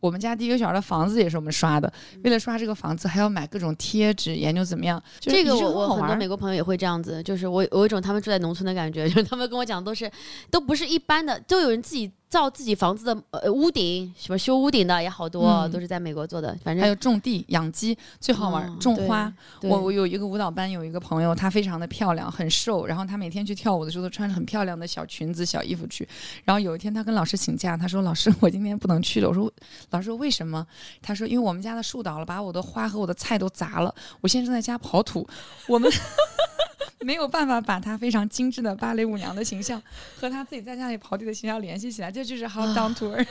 [0.00, 5.02] 我们家第一个小孩的房子也是我们刷的，为了刷这个房子还要买各种贴纸，研究怎么样。
[5.18, 10.10] 就是这个我我很多美国朋友也会这样子，就是我我有一种他们住在农村的感觉， 就是他们跟我讲都是
[10.50, 16.56] 都不是一般的，都有人自己造自己房子的呃屋顶，什么修屋顶的也好多，嗯都是在美国做的。
[16.62, 19.32] 反正还有种地、养鸡最好玩种花。
[19.62, 26.06] 我我有一个舞蹈班，有一个朋友，她非常的漂亮，很瘦，然后她每天去跳舞的时候都穿着很漂亮的小裙子、小衣服去。
[26.44, 29.50] 然后有一天她跟老师请假，她说：“老师，我今天不能去了。”我说
[29.90, 30.66] ：“老师说为什么？”
[31.00, 35.26] 她说：“因为我们家的树倒了，把我的花和我的菜都砸了，我现在正在家刨土，
[35.66, 35.90] 我们。”
[37.00, 39.82] 没有办法把她非常精致的芭蕾舞娘的形象
[40.16, 43.26] 和她自己在家里刨地的形象联系起来，这就是 how down to earth。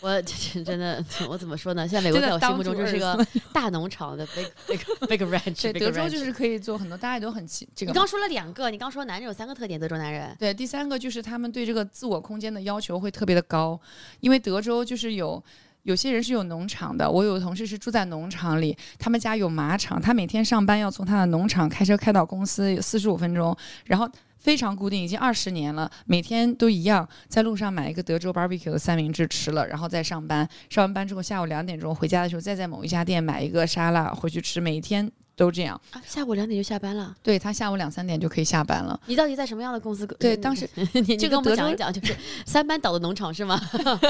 [0.00, 1.86] 我这真的，我怎么说呢？
[1.86, 5.70] 现在美国在我心目中就是个大农场的 big big big ranch。
[5.70, 7.92] 对，德州就是可以做很多，大家也都很奇这个。
[7.92, 10.34] 你刚说了两个，你刚说男人有三个特点，德州男人。
[10.38, 13.78] 对，第三个就是他们对这个自我空间的要求会特别的高，
[14.20, 15.42] 因为德州就是有。
[15.82, 35.80] 有些人是有农场的，我有同事是住在农场里，他们家有马场，他每天上班要从他的农场开车开到公司四十五分钟，然后非常固定，已经二十年了，每天都一样，在路上买一个德州 barbecue 的三明治吃了，然后再上班，上完班之后下午两点钟回家的时候，再在某一家店买一个沙拉回去吃，每一天都这样。
[35.92, 37.16] 啊，下午两点就下班了。
[37.22, 39.00] 对他下午两三点就可以下班了。
[39.06, 40.06] 你到底在什么样的公司？
[40.18, 43.58] 对当时 你你跟我们讲一讲，就是三班倒的农场是吗？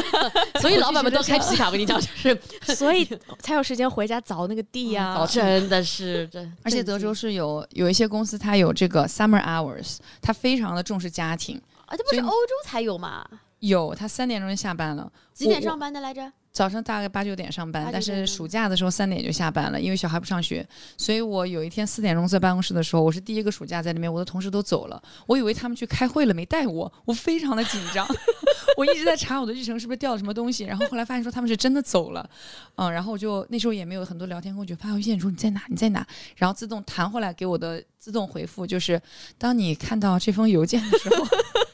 [0.61, 2.37] 所以老板们都开皮卡，我跟你讲，就是
[2.75, 11.61] 所以才有时间回家凿那个地呀、凿真的是这，而且德州是有有一些公司，它有这个 summer hours，它非常的重视家庭。
[11.87, 13.25] 啊，这不是欧洲才有吗？
[13.61, 15.11] 有，他三点钟就下班了。
[15.35, 16.33] 几点上班的来着？
[16.53, 28.05] 早上大概八九点上班但是暑假的时候三点就下班了，因为小孩不上学，所以我有一天四点钟在办公室的时候，我是第一个暑假在里面，我的同事都走了，我以为他们去开会了，没带我，我非常的紧张，
[28.77, 32.29] 我一直在查我的日程是不是掉了什么东西，然后后来发现说他们是真的走了，
[32.75, 39.01] 嗯，然后我就那时候也没有很多聊天工具，发微信说你在哪你在哪，然后自动弹回来给我的自动回复就是
[39.39, 41.25] 当你看到这封邮件的时候。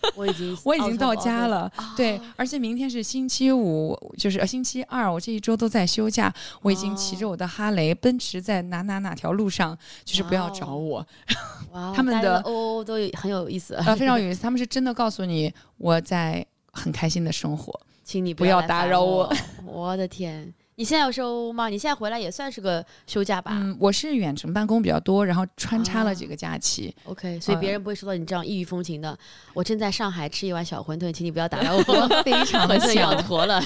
[0.15, 11.07] 我已经 我已经到家了，对哦，而且明天是星期五，就是呃星期二，我这一周都在休假，我已经骑着我的哈雷奔驰在哪哪哪条路上，就是不要找我，
[11.95, 19.33] 他们的哦都有很有意思，呃，非常有意思，他们是真的告诉你我在很开心的生活，请你不要打扰我
[19.65, 19.87] 我。
[19.87, 21.69] 我的天，你现在有收吗？
[21.71, 29.19] 你现在回来也算是个休假吧、嗯，我是远程办公比较多，然后穿插啊了几个假期，o k 所以别呃人不会收到你这样异域风情的。
[29.55, 33.59] 我正在上海吃一碗小馄饨，请你不要打扰我，非常的想，坨了。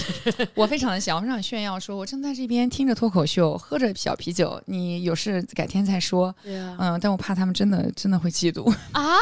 [0.54, 8.72] 我非常的 想，我非常炫耀，说我正在这边听着脱口秀，喝着小啤酒，你有事改天再说，对啊，嗯，但我怕他们真的真的会嫉妒。
[8.92, 9.16] 啊，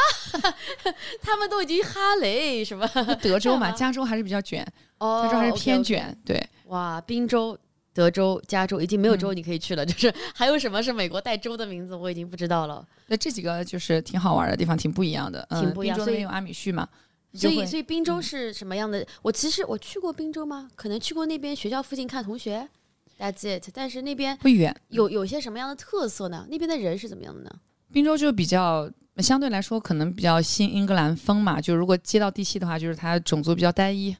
[1.22, 2.86] 他们都已经哈雷什么？
[3.22, 4.62] 德州嘛，加州还是比较卷，
[4.98, 6.18] 哦，加州还是 OK，偏 OK 卷。
[6.26, 7.56] 对，哇，宾州、
[7.98, 12.86] 德州、加州已经没有嗯州你可以去了， 就是还有什么是美国带州的名字，我已经不知道了。
[13.08, 15.44] 那这几个就是挺好玩的地方，挺不一样的。
[15.50, 16.88] 嗯，挺不一样所以宾州那边有阿米旭嘛，
[17.32, 19.04] 所以，所以宾州嗯是什么样的？
[19.22, 20.70] 我其实我去过宾州吗？
[20.76, 22.68] 可能去过那边学校附近看同学
[23.18, 23.68] ，That's it。
[23.74, 24.72] 但是那边不远。
[24.90, 26.46] 有有些什么样的特色呢？
[26.48, 27.50] 那边的人是怎么样的呢？
[27.92, 34.16] 宾州就比较相对来说可能比较新英格兰风嘛，就如果接到地气的话，就是它种族比较单一，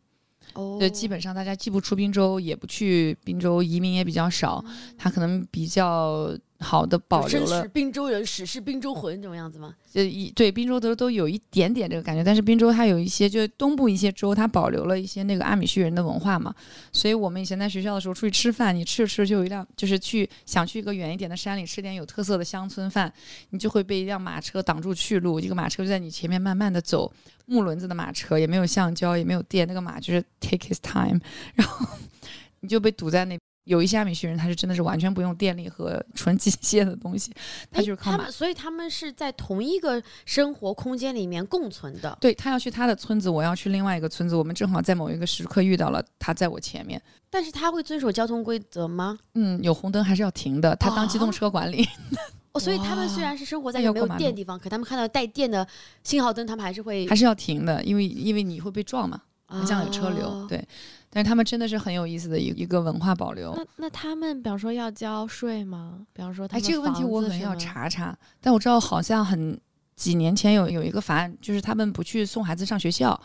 [0.59, 0.77] 哦。
[0.81, 4.63] 就基本上大家既不出滨州，也不去滨州，移民也比较少，
[4.97, 9.75] 他可能比较好的保留了绅士滨州人，史是滨州魂这种样子吗？
[9.93, 16.53] 就一对滨州都都有一点点这个感觉，但是滨州它有一些，就东部一些州，它保留了一些那个阿米旭人的文化嘛，
[16.93, 23.13] 所以我们以前在学校的时候出去吃饭，你吃着吃着就有一辆，就是去想去一个远一点的山里吃点有特色的乡村饭，
[23.51, 27.13] 你就会被一辆马车挡住去路，一个马车就在你前面慢慢的走，
[27.47, 31.21] 木轮子的马车，也没有橡胶，也没有电，那个马就是 take his time，
[31.55, 31.87] 然后
[32.61, 33.39] 你就被堵在那。
[33.69, 37.31] 有一些阿米逊人，他是真的是完全不用电力和纯机械的东西，
[37.71, 42.17] 他就是靠马他们，所以他们是在同一个生活空间里面共存的。
[42.19, 47.01] 对他要去他的村子，我要去另外一个村子，我们正好在某一个时刻遇到了，他在我前面。
[47.31, 49.19] 但是他会遵守交通规则吗？
[49.35, 51.87] 嗯，有红灯还是要停的，他当机动车管理。
[52.53, 55.69] 哦，所以他们虽然是生活在有没有电的地方，可他们看到带电的
[56.03, 59.21] 信号灯，他们还是会还是要停的，因为因为你会被撞嘛，
[59.67, 60.27] 这样有车流。
[60.27, 60.67] 哦对，
[61.11, 63.55] 但是他们真的是很有意思的一一个文化保留。
[63.55, 66.07] 那那他们，比方说要交税吗？
[66.15, 67.59] 比方说他哎，这个问题我可能要。
[67.59, 69.61] 查查，但我知道好像很
[69.97, 73.21] 几年前有有一个法案，就是他们不去送孩子上学校，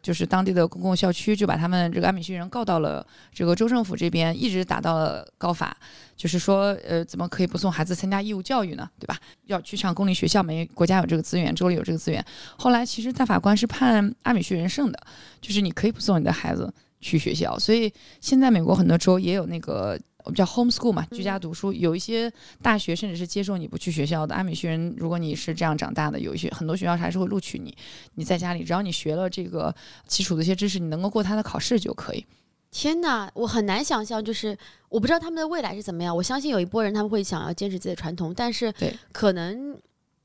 [0.00, 5.76] 就是当地的公共校区就把他们这个阿米旭人告到了这个州政府这边，一直打到了高法，
[6.16, 8.88] 就是说呃怎么可以不送孩子参加义务教育呢？
[9.00, 9.18] 对吧？
[9.46, 12.24] 要去上公立学校，没国家有这个资源，州里有这个资源。
[12.56, 14.98] 后来其实大法官是判阿米旭人胜的，
[15.40, 20.00] 就是你可以不送你的孩子去学校，所以现在美国很多州也有那个。
[20.24, 21.72] 我们叫 homeschool 嘛，居家读书。
[21.72, 24.32] 有一些大学甚至是接受你不去学校的。
[24.36, 27.76] 阿米旭人，如果你是这样长大的，有一些很多学校还是会录取你。
[28.14, 29.74] 你在家里，只要你学了这个
[30.06, 32.24] 基础的一些知识，你能够过他的考试就可以。
[32.70, 34.56] 天哪，我很难想象，就是
[34.88, 36.16] 我不知道他们的未来是怎么样。
[36.16, 38.72] 我相信有一波人他们会想要坚持自己的传统，但是
[39.10, 39.76] 可能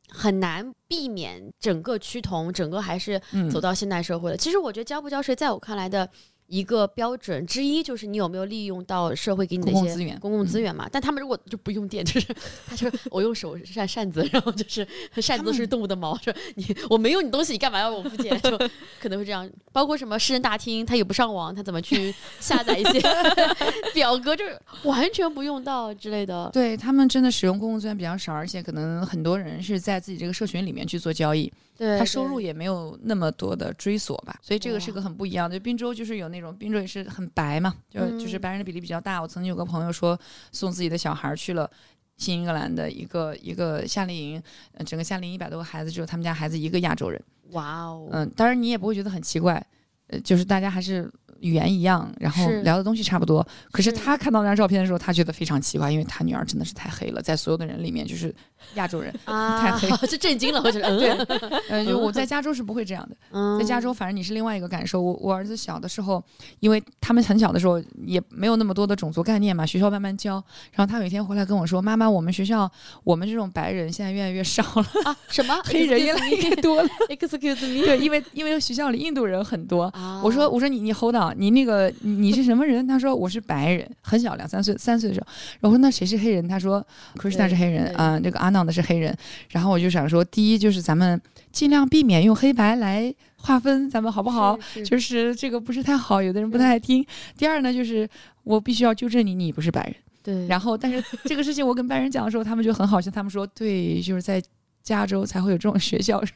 [0.09, 4.37] 很难避免整个趋同，整个还是嗯，走到现代社会了。
[4.37, 6.07] 其实我觉得交不交税，在我看来的
[6.47, 10.67] 一个标准之一，就是你有没有利用到社会给你的一些公共资源，公共资源。
[10.67, 10.88] 源嘛。
[10.91, 12.27] 但他们如果就不用电，就是
[12.67, 14.86] 他说我用手扇扇子，然后就是
[15.21, 18.38] 扇子都是动物的毛，说你我没用你东西，你干嘛要我付钱？
[18.41, 18.57] 就
[18.99, 19.49] 可能会这样。
[19.71, 23.01] 包括什么市政大厅，他也不上网，他怎么去下载一些
[23.93, 26.49] 表格，就是完全不用到之类的。
[26.51, 35.57] 对他们真的使用公共资源比较少，而且可能很多人是在自己这个社群里面去做交易，对，他收入也没有那么多的追索吧，所以这个是个很不一样的。
[35.57, 39.21] 就滨州就是有那种滨州也是很白嘛，就、就是嗯白人的比例比较大。
[39.21, 40.19] 我曾经有个朋友说
[40.51, 41.69] 送自己的小孩去了。
[42.17, 44.41] 新英格兰的一个一个夏令营，
[44.73, 47.23] 呃整个夏令营一百多个孩子，只有他们家孩子一个亚洲人。
[47.51, 49.63] 哇哦，嗯，当然你也不会觉得很奇怪，
[50.07, 51.07] 呃，就是大家还是
[51.41, 53.45] 语言一样，然后聊的东西差不多。
[53.71, 58.36] 可是是他看到那张照片的时候，他觉得非常奇怪，因为他女儿真的是太黑了，在所有的人里面就是
[58.76, 59.13] 亚洲人。
[59.23, 65.02] 啊，太黑 就震惊了，我觉得， 对嗯，呃，就我在加州是不会这样的，嗯在加州反正你是另外一个感受。
[65.02, 66.21] 我我儿子小的时候，
[66.60, 70.43] 因为他们很小的时候也没有那么多的种族概念嘛，学校慢慢教。
[70.73, 72.69] 然后他有一天回来跟我说：“妈妈，我们学校
[73.04, 79.84] 我们这种白人现在越来越少了，啊什么黑人越来越多了。” excuse me，对，因为因为学校里印度人很多。
[79.93, 82.87] 啊我说我说你你 hold on 好，你那个你你是什么人？
[82.87, 85.27] 他说我是白人，很小，两三岁，三岁的时候。
[85.59, 86.47] 然后那谁是黑人？
[86.47, 86.85] 他说
[87.17, 89.15] Krishna 是黑人对啊、这个阿 n 的是黑人。
[89.49, 91.19] 然后我就想说，第一就是咱们
[91.51, 94.57] 尽量避免用黑白来划分，咱们好不好？
[94.73, 97.05] 是是就是这个不是太好，有的人不太爱听。
[97.37, 98.07] 第二呢，就是
[98.43, 99.95] 我必须要纠正你，你不是白人。
[100.23, 104.41] 对，然后，但是这个事情我跟白人讲的时候，他们就很好笑，他们说对，就是在
[104.88, 106.33] 加州才会有这种学校，说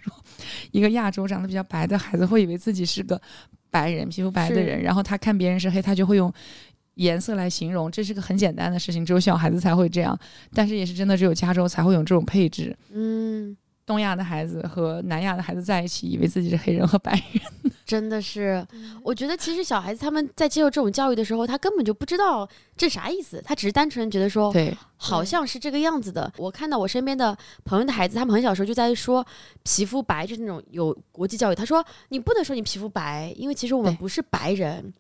[0.71, 3.21] 一个亚洲长得比较白的孩子会以为自己是个
[3.69, 6.33] 白人，皮肤白的人，然后他看别人是黑，他就会用。
[6.95, 10.15] 颜色来形容，这是个很简单的事情，只有小孩子才会这样，
[10.53, 12.77] 但是也是真的只有加州才会有这种配置。
[12.91, 13.55] 嗯，
[13.85, 17.71] 东亚的孩子和南亚的孩子在一起，以为自己是黑人和白人。
[17.85, 18.65] 真的是，
[19.03, 26.31] 我觉得其实小孩子他们在接受这种教育的时候，他根本就不知道这啥意思，他只是单纯觉得说，对，好像是这个样子的。
[26.37, 29.25] 我看到我身边的朋友的孩子，他们很小时候就在说
[29.63, 31.55] 皮肤白，就是那种有国际教育。
[31.55, 34.93] 他说你不能说你皮肤白，因为其实我们不是白人。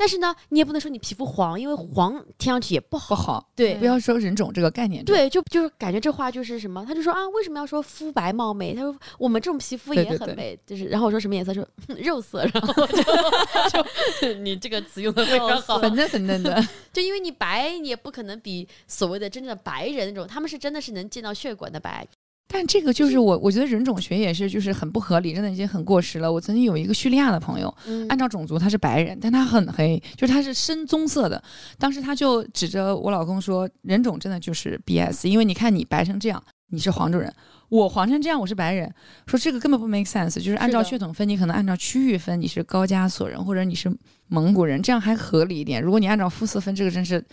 [0.00, 3.10] 但是呢，你也不能说你皮肤黄，因为黄听上去也不好。
[3.10, 5.04] 不好，对不要说人种这个概念。
[5.04, 8.72] 对，就就是感觉这话就是什么，他就说啊，为什么要说肤白貌美？
[8.72, 11.52] 他说我们这种皮肤也对对对很美，就是然后我说什么颜色？
[11.52, 11.66] 说
[11.98, 12.72] 肉色，然后
[13.68, 13.84] 就
[14.20, 22.06] 就你这个词用的非常好，粉嫩粉嫩的， 就因为你白，你也不可能比所谓的真正的白人那种，他们是真的是能见到血管的白。
[22.52, 26.30] 但这个就是我，我觉得人种学也是，就是很不合理，真的已经很过时了。
[26.30, 31.40] 我曾经有一个叙利亚的朋友，嗯按照种族他是白人，但他很黑，就是他是深棕色的。
[31.78, 37.32] 当时他就指着我老公说，人种真的就是 BS，因为你看你白成这样，你是黄种人。
[37.68, 38.92] 我黄成这样，我是白人，
[39.28, 43.88] 说这个根本不 make sense，就是按照血统分，你可能按照区域分，你是高加索人或者你是
[44.26, 45.80] 蒙古人，这样还合理一点。
[45.80, 47.24] 如果你按照肤色分，这个真是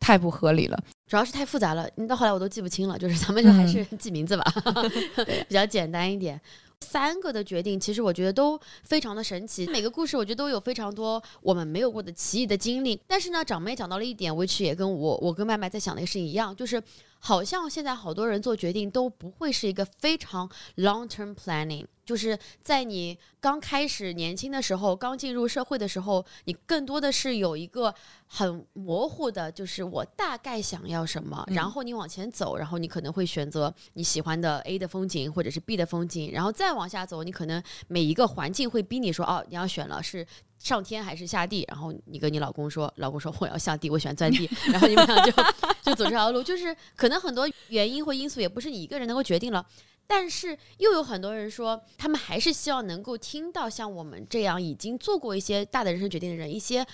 [0.00, 0.78] 太不合理了。
[1.06, 4.44] 主要是太复杂了，你到后来我都记不清了， 就是咱们就还是嗯记名字吧，
[5.48, 6.40] 比较简单一点。
[6.82, 9.66] 三个的决定，其实我觉得都非常的神奇。
[9.68, 13.00] 每个故事我觉得都有非常多我们没有过的奇异的经历。
[13.06, 16.80] 但是呢，长妹讲到了一点，which 也跟我我跟麦麦在想的一个事情一样，就是
[17.26, 27.92] 好像现在好多人做决定都不会是一个非常 long term planning，就是在你刚开始年轻的时候，刚进入社会的时候，你更多的是有一个
[28.28, 40.24] 很模糊的，就是我大概想要什么，嗯然后你往前走，然后你可能会选择你喜欢的 A 的风景或者是 B 的风景，然后再往下走，你可能每一个环境会逼你说，哦，你要选了是。
[40.66, 41.64] 上天还是下地？
[41.68, 45.30] 然后你跟你老公说，老公说我要下地，我喜欢钻地，然后你们俩就
[45.80, 49.64] 就走这条路，就是可能很多原因或因素也不是你一个人能够决定了，
[50.08, 56.84] 但是又有很多人说，他们还是希望能够听到像我们这样已经做过一些大的人生决定的人一些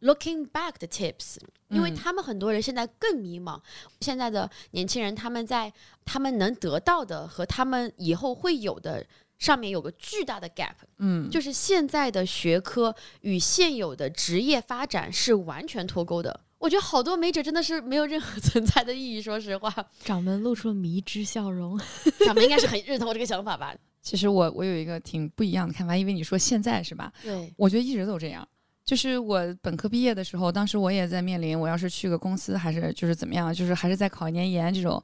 [0.00, 1.36] looking back 的 tips，
[1.68, 3.60] 因为嗯他们很多人现在更迷茫。
[4.00, 5.70] 现在的年轻人他们在
[6.06, 9.06] 他们能得到的和他们以后会有的
[9.40, 16.40] 上面有个巨大的 gap，嗯，就是现在的学科与现有的职业发展是完全脱钩的。
[16.58, 19.74] 我觉得好多美者真的是没有任何 存在的意义，说实话，
[20.04, 21.80] 掌门露出了迷之笑容。
[22.24, 23.74] 掌门应该是很认同我这个想法吧？
[24.02, 27.10] 其实我我有一个挺不一样的看法，因为你说现在是吧？
[27.22, 28.46] 对，我觉得一直都这样。
[28.84, 35.02] 就是我本科毕业的时候，当时我也在面临，我要是去个公司，还是就是怎么样，就是还是再考一年研这种。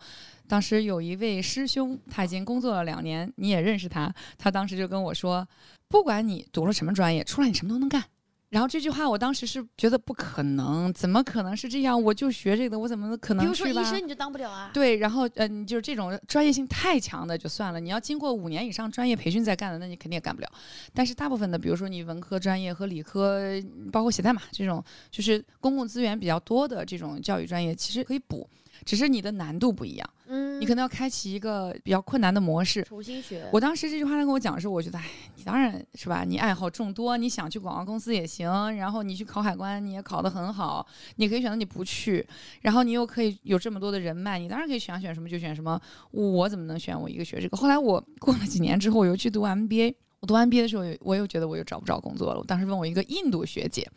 [0.48, 5.46] 当时有一位师兄，他已经工作了两年，你也认识他，他当时就跟我说，
[5.88, 8.02] 不管你读了什么专业，出来你什么都能干。
[8.48, 12.00] 然后这句话我当时是觉得不可能，怎么可能是这样？
[12.00, 13.66] 我就学这个，我怎么可能比如说？
[13.68, 14.70] 医生你就当不了啊。
[14.72, 20.48] 对，然后呃，你就是这种专业性太强的就算了，你要经过五年以上专业培训再干的，那你肯定也干不了。
[20.94, 23.42] 但是大部分的，比如说你文科专业和理科，
[23.90, 28.48] 包括写代码这种，就是公共资源比较多的这种教育专业，其实可以补，
[28.84, 32.82] 只是你的难度不一样，嗯，你可能要开启一个比较困难的模式。
[32.82, 33.48] 重新学。
[33.52, 35.04] 我当时这句话他跟我讲的时候，我觉得，哎，
[35.36, 42.26] 你当然是吧，你爱好众多，你想去广告公司也行，然后你去考海关你也考得很好，你可以选择你不去，
[42.62, 45.80] 然后你又可以有这么多的人脉，你当然可以想选什么就选什么。
[46.10, 47.56] 我怎么能选我一个学这个？
[47.56, 49.94] 后来我过了几年之后，我又去读 MBA，
[50.26, 52.40] 读完毕业的时候，我又觉得我又找不着工作了。
[52.40, 53.88] 我当时问我一个印度学姐，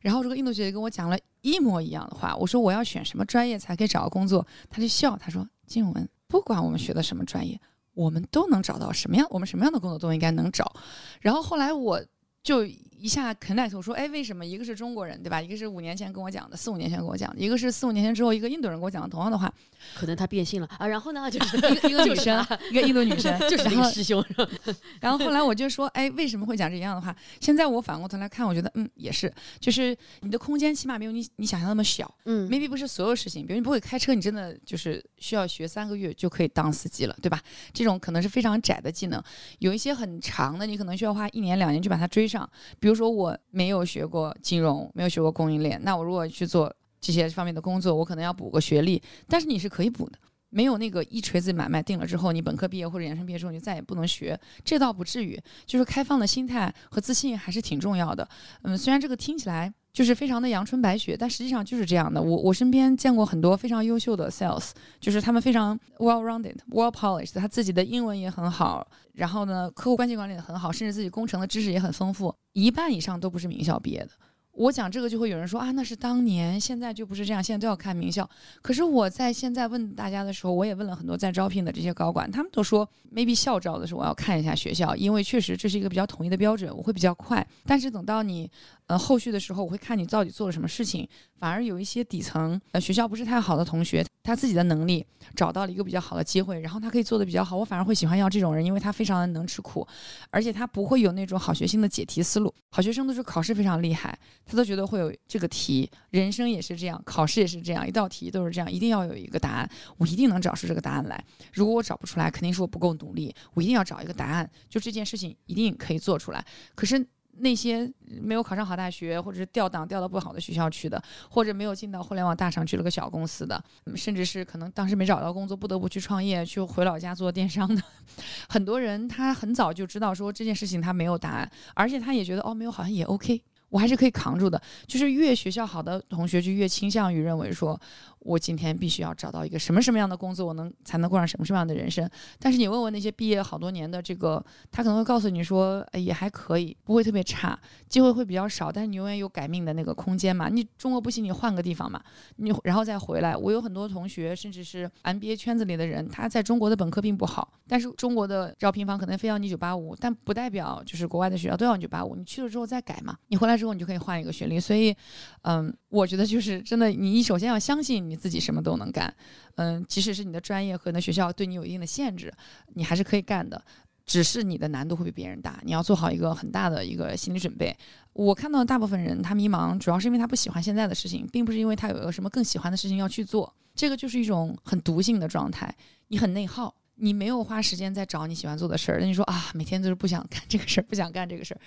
[0.00, 7.60] 然后这个印度学姐跟我讲了一模一样的话，我说我要选什么专业才可以找到工作，她就笑，她说静文，不管我们学的什么专业。
[7.94, 10.74] 我们都能找到什么样，我们什么样的工作都应该能找。
[11.20, 12.04] 然后后来我
[12.44, 15.40] 就一下 connect，我说，哎，为什么一个是中国人，对吧？
[15.40, 19.52] 一个是五年前跟我讲的，四五年前跟我讲的，一个是四五年前之后一个印度人跟我讲的同样的话，
[19.94, 24.24] 可能他变性了啊，然后呢，就是一个一个女生他， 一个印度女生，就是那然后个师兄，
[25.00, 27.14] 然后后来我就说，哎，为什么会讲这样的话？
[27.40, 29.30] 现在我反过头来看，我觉得，嗯，也是，
[29.60, 32.10] 就是你的空间起码没有你你想象那么小。
[32.24, 37.38] 嗯 maybe 不是所有事情，比如你不会开车，你真的就是需要学三个月就可以当司机了，对吧？
[37.74, 39.22] 这种可能是非常窄的技能，
[39.58, 42.33] 有一些很长的，你可能需要花一年两年去把它追上。
[42.34, 46.70] 上比如说我没有学过金融，没有学过供应链，那我如果去做
[47.00, 49.00] 这些方面的工作，我可能要补个学历。
[49.28, 50.18] 但是你是可以补的，
[50.50, 55.40] 没有那个一锤子买卖定了之后，你本科毕业或者研究生毕业之后你再也不能学，这倒不至于。
[55.64, 58.28] 就是开放的心态和自信还是挺重要的。
[58.62, 59.72] 嗯，虽然这个听起来。
[59.94, 62.20] 就是非常的阳春白雪，但实际上就是这样的。
[62.20, 68.84] 我我身边见过很多非常优秀的 sales，就是他们非常 well-rounded，well polished，他自己的英文也很好，
[69.14, 74.10] 然后呢，客户关系管理的很好，甚至自己工程的知识也很丰富，一半以上都不是名校毕业的。
[74.56, 78.28] 我讲这个就会有人说啊，那是当年，现在就不是这样，现在都要看名校。
[78.62, 87.44] 可是我在现在问大家的时候，我也问了很多在招聘的这些高管，他们都说 maybe 校招的时候我要看一下学校，因为确实这是一个比较统一的标准，我会比较快。
[87.66, 88.48] 但是等到你
[88.86, 91.08] 呃后续的时候，我会看你到底做了什么事情。
[91.36, 95.04] 反而有一些底层呃学校不是太好的同学，他自己的能力
[95.36, 99.86] 找到了一个比较好的机会，然后他可以做的比较好，我反而会喜欢要这种人，因为他非常的能吃苦，
[100.30, 102.54] 而且他不会有那种好学生的解题思路。
[102.70, 111.22] 好学生都是考试非常厉害，他都觉得会有这个题，人生也是这样，考试也是这样，一道题都是这样，一定要有一个答案，我一定能找出这个答案来。
[111.52, 116.44] 如果我找不出来，肯定是我不够努力，我一定要找一个答案，就这件事情一定可以做出来。
[116.74, 117.06] 可是。
[117.38, 123.62] 那些没有考上好大学，或者是调档调到不好的学校去的，或者没有进到互联网大厂去了个小公司的，
[123.94, 127.82] 甚至是可能当时没找到工作，不得不去创业，去回老家做电商的，
[128.48, 134.60] 很多人他很早就知道说这件事情他没有答案，而且他也觉得哦没有好像也 OK，我还是可以扛住的。
[134.86, 137.80] 就是越学校好的同学就越倾向于认为说。
[138.24, 142.08] 我今天必须要找到一个什么什么样的工作，我能才能过上什么什么样的人生？
[142.38, 147.58] 但是你问问那些毕业好多年的这个，他可能会告诉你说，也还可以，不会特别差，
[147.88, 150.48] 机会会比较少，但是你永远有改命的那个空间嘛。
[150.48, 152.02] 你中国不行，你换个地方嘛，
[152.36, 153.36] 你然后再回来。
[153.36, 162.16] 我有很多同学，甚至是 MBA 圈子里的人，他在中国的本科并不好，但是中国的招聘方可能非要你九八五，但不代表就是国外的学校都要你九八五。
[162.16, 164.58] 你去了之后再改嘛，你回来之后你就可以换一个学历。
[164.58, 164.96] 所以，
[165.42, 168.14] 嗯，我觉得就是真的，你首先要相信你。
[168.24, 169.14] 自己什么都能干，
[169.56, 172.32] 嗯，即使是你的专业和你的学校对你有一定的限制，
[172.72, 173.62] 你还是可以干的，
[174.06, 177.76] 只是你的难度会比别人大，你要做好一个很大的一个心理准备。
[178.14, 185.74] 我看到大部分人他迷茫，主要是因为他不喜欢现在的事情，并不是因为他有一个什么更喜欢的事情要去做，这个就是一种很毒性的状态，
[186.08, 186.74] 你很内耗。
[186.96, 191.60] 你没有花时间在找你喜欢做的事儿，那你说啊，每天都是不想干这个事儿，不想干这个事儿，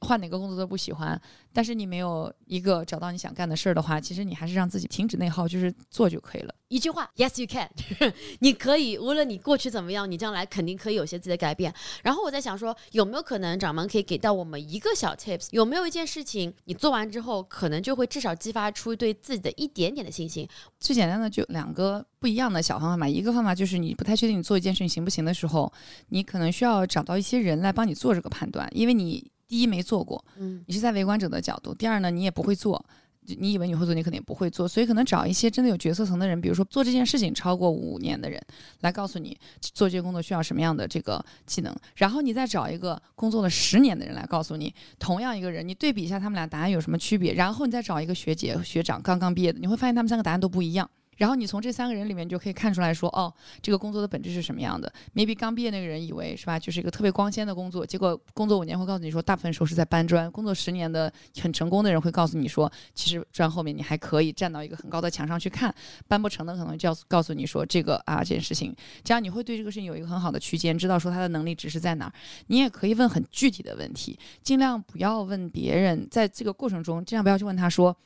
[0.00, 1.20] 换哪个工作都不喜欢。
[1.52, 6.54] 但是你没有一个找到你想干的事儿的话，其实你还是让自己停止内耗，就是做就可以了。
[6.72, 7.68] 一句话，Yes you can，
[8.40, 11.72] 你可以，无论你过去怎么样，你将来肯定可以有些自己的改变。
[12.02, 15.48] 然后我在想说，有没有可能掌门可以给到我们一个小 tips？
[15.50, 20.48] 有没有一件事情你做完之后，可能就会至少激发出对自己的一点点的信心？
[20.80, 23.06] 最简单的就两个不一样的小方法嘛。
[23.06, 25.70] 一个方法就是你不太确定你做一件事情行不行的时候，
[26.08, 32.82] 你可能需要找到一些人来帮你做这个判断，因为你第一没做过，嗯，你是在围观者的角度；第二呢，你也不会做。
[33.24, 38.40] 你以为你会做，你肯定不会做，所以可能找一些真的有决策层的人，比如说做这件事情超过五年的人，
[38.80, 50.90] 来告诉你做这个工作需要什么样的这个技能，然后你再找一个工作了十年的人来告诉你，同样一个人，你对比一下他们俩答案有什么区别，然后你再找一个学姐学长刚刚毕业的，你会发现他们三个答案都不一样。
[51.22, 60.28] 然后你从这三个人里面就可以看出来说，哦，这个工作的本质是什么样的？maybe 刚毕业那个人以为是吧，就是一个特别光鲜的工作，结果工作五年会告诉你说，大部分时候是在搬砖。
[60.32, 65.72] 工作十年的很成功的人会告诉你说，其实砖后面你还可以站到一个很高的墙上去看，
[66.08, 72.12] 搬不成的可能就要告诉你说这个啊这件事情，这样你会对这个事情有一个很好的区间，知道说他的能力值是在哪儿。
[72.48, 77.96] 你也可以问很具体的问题，尽量不要问别人，在这个过程中尽量不要去问他说。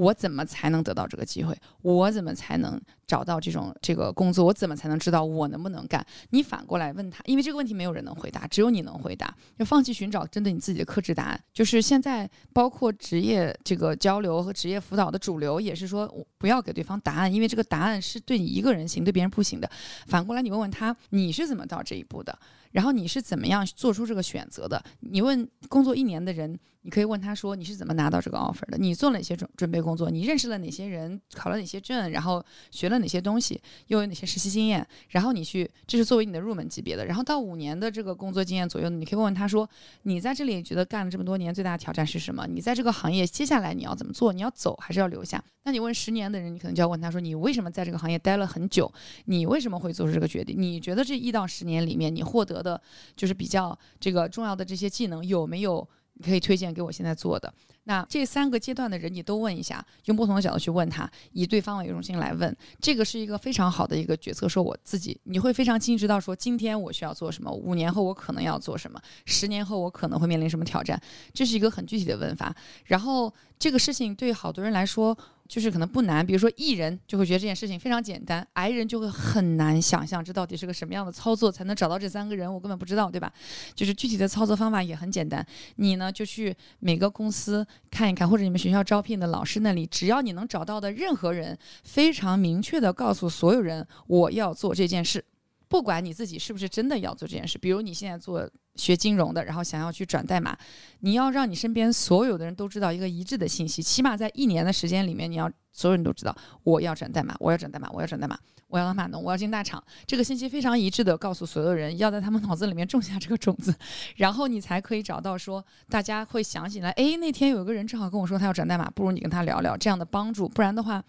[0.00, 1.54] 我怎么才能得到这个机会？
[1.82, 2.80] 我怎么才能
[3.10, 4.44] 找到这种这个工作？
[4.44, 6.06] 我怎么才能知道我能不能干？
[6.30, 9.34] 你反过来问他，因为这个问题没有人能回答，只有你能回答。
[9.56, 11.40] 要放弃寻找针对你自己的克制答案。
[11.52, 16.08] 就是现在，包括职业这个交流和职业辅导的主流也是说，
[16.38, 19.68] 不要给对方答案，因为这个答案是对你一个人行，对别人不行的。
[20.06, 22.38] 反过来，你问问他，你是怎么到这一步的？
[22.70, 24.80] 然后你是怎么样做出这个选择的？
[25.00, 26.56] 你问工作一年的人。
[26.82, 28.78] 你可以问他说：“你是怎么拿到这个 offer 的？
[28.78, 30.10] 你做了哪些准准备工作？
[30.10, 31.20] 你认识了哪些人？
[31.34, 32.10] 考了哪些证？
[32.10, 33.60] 然后学了哪些东西？
[33.88, 34.86] 又有哪些实习经验？
[35.08, 37.04] 然后你去，这是作为你的入门级别的。
[37.04, 39.68] 然后到五年的这个工作经验左右，你可以问问他说：
[40.02, 42.46] 你在这里觉得干了这么多年最大的挑战是什么？
[42.46, 44.32] 你在这个行业接下来你要怎么做？
[44.32, 45.42] 你要走还是要留下？
[45.64, 48.90] 那你问十年的人，你可能就要问他说：你为什么在这个行业待了很久？
[49.26, 50.54] 你为什么会做出这个决定？
[50.56, 52.80] 你觉得这一到十年里面你获得的
[53.16, 55.86] 就是比较这个重要的这些技能有没有？”
[56.20, 57.50] 你可以推荐给我现在做的。
[57.84, 64.46] 那这三个阶段的人，你都问一下，用不同的角度去问他，以对方为中心来问，这个是一个非常好的一个决策。
[64.46, 71.00] 说我自己，你会非常清晰知道说，今天我需要做什么，五年后我可能要做什么，十年后我可能会面临什么挑战，
[71.32, 72.54] 这是一个很具体的问法。
[72.84, 75.16] 然后这个事情对好多人来说。
[75.50, 83.32] 就是可能不难，比如说艺人就会觉得这件事情非常简单，癌人就会很难想象这到底是个什么样的操作才能找到这三个人，我根本不知道，对吧？
[83.74, 85.44] 就是具体的操作方法也很简单，
[85.74, 95.24] 你呢就去每个公司看一看，或者你们学校招聘的老师那里，只要你能找到的任何人，非常明确的告诉所有人我要做这件事。
[95.66, 98.48] 不管你自己是不是真的要做这件事，比如你现在做
[98.80, 100.56] 学金融的，然后想要去转代码，
[101.00, 113.74] 你要让你身边所有的人都知道一个一致的信息，起码在一年的时间里面，你要所有人都知道我要转代码，我要转代码，我要转代码，我要当码农，我要进大厂，这个信息非常一致的告诉所有人，要在他们脑子里面种下这个种子，
[114.16, 121.04] 然后你才可以找到说大家会想起来，哎，那天有个人正好跟我说他要转代码，不如你跟他聊聊这样的帮助，不然的话，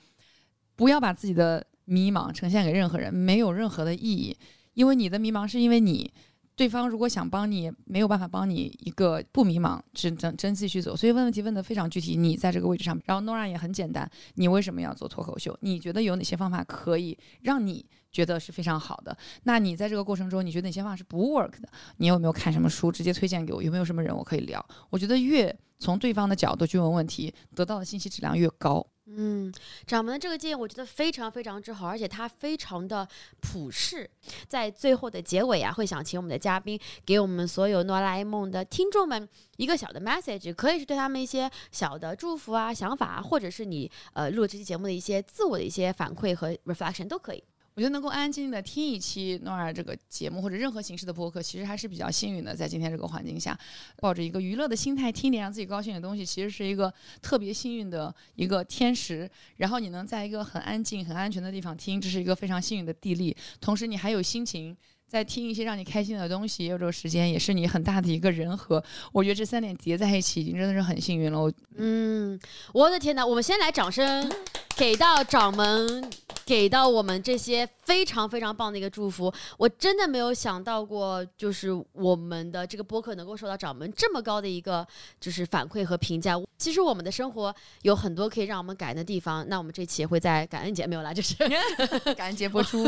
[0.76, 4.36] 不要把自己的迷茫呈现给任何人，没有任何的意义。
[4.74, 6.14] 因为你的迷茫是因为你，
[6.56, 10.96] 对方如果想帮你，没有办法帮你一个不迷茫，只能真继续走。
[10.96, 15.58] 所以问问题问的非常具体，你在这个位置上，然后 Nora 也很简单，你为什么要做脱口秀？
[15.62, 19.18] 你觉得有哪些方法可以让你觉得是非常好的？
[19.44, 21.70] 那你在这个过程中，你觉得哪些方法是不 work 的？
[21.98, 22.92] 你有没有看什么书？
[22.92, 23.64] 直接推荐给我？
[23.64, 24.64] 有没有什么人我可以聊？
[24.90, 28.86] 我觉得越从对方的角度去问问题，得到的信息质量越高。
[29.08, 29.52] 嗯，
[29.86, 33.06] 掌门的这个建议我觉得非常非常之好，而且它非常的
[33.42, 34.10] 普适。
[34.48, 39.28] 在最后的结尾啊，会想请我们的嘉宾给我们所有哆啦 A 梦的听众们
[39.58, 47.44] 一个小的 message，可以是对他们一些小的祝福啊、想法啊，或者是你呃录这期节目的一些自我的一些反馈和 reflection 都可以。
[47.74, 52.54] 我觉得能够安安静静的听一期诺尔这个节目或者任何形式的播客，其实还是比较幸运的。
[52.54, 53.58] 在今天这个环境下，
[53.98, 59.30] 抱着一个娱乐的心态听点让自己高兴的东西，其实是一个特别幸运的一个天时。
[59.56, 63.36] 然后你能在一个很安静、很安全的地方听，这是一个非常幸运的地利。
[63.62, 64.76] 同时，你还有心情
[65.08, 68.84] 在听一些让你开心的东西，也有这个时间，也是你很大的一个人和。
[69.14, 71.40] 我觉得这三点叠在一起，已经真的是很幸运了。
[71.40, 72.38] 我，嗯，
[72.74, 73.26] 我的天哪！
[73.26, 74.30] 我们先来掌声
[74.76, 76.10] 给到掌门。
[76.52, 84.86] 给到我们这些非常非常棒的一个祝福，我真的没有想到过，就是我们的这个播客能够受到掌门这么高的一个
[85.18, 86.38] 就是反馈和评价。
[86.58, 91.36] 其实我们的生活有很多可以让我们感恩的地方，那我们这期也会在感恩节没有啦，就是
[92.16, 92.86] 感恩节播出。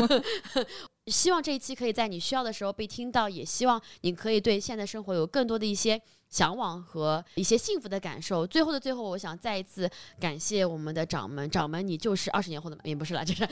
[1.10, 5.98] 希望这一期可以在你需要的时候被听到，也希望你可以对现在生活有更多的一些。
[6.34, 8.44] 向往和一些幸福的感受。
[8.44, 13.48] 最后的最后，我想再一次感谢我们的掌门，掌门你就是二十年后的，也不是了，就是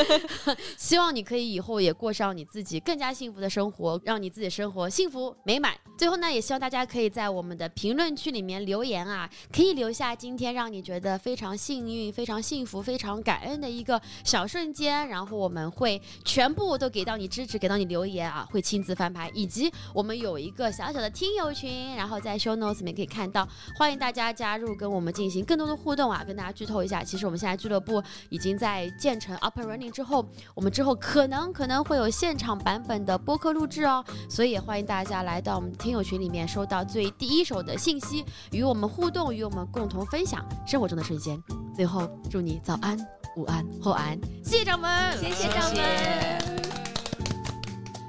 [0.78, 5.74] 希望你可以以后也过上你自己更加幸福的生活，让你自己生活幸福美满。
[5.98, 22.13] 最后呢，也希望大家可以在我们的评论区里面留言啊，可以留下今天让你觉得非常幸运、非常幸福、非常感恩的一个小瞬间，然后我们会全部都给到你支持，给到你留言啊，会亲自翻牌，以及我们有一个小小的听友群，然后。
[22.20, 26.22] 在 show notes 里面可以看到，欢迎大家加入，跟我们进行更多的互动啊！
[26.26, 41.42] 跟大家剧透一下，其实我们现在俱乐部已经在建成 up and running 之后，我们之后可能可能会有现场版本的播客录制哦，所以也欢迎大家来到我们听友群里面，收到最第一手的信息，与我们互动，与我们共同分享生活中的瞬间。
[41.74, 42.96] 最后，祝你早安、
[43.36, 45.76] 午安、后安，谢谢掌门，谢谢掌门，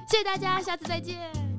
[0.08, 1.55] 谢谢大家，下次再见。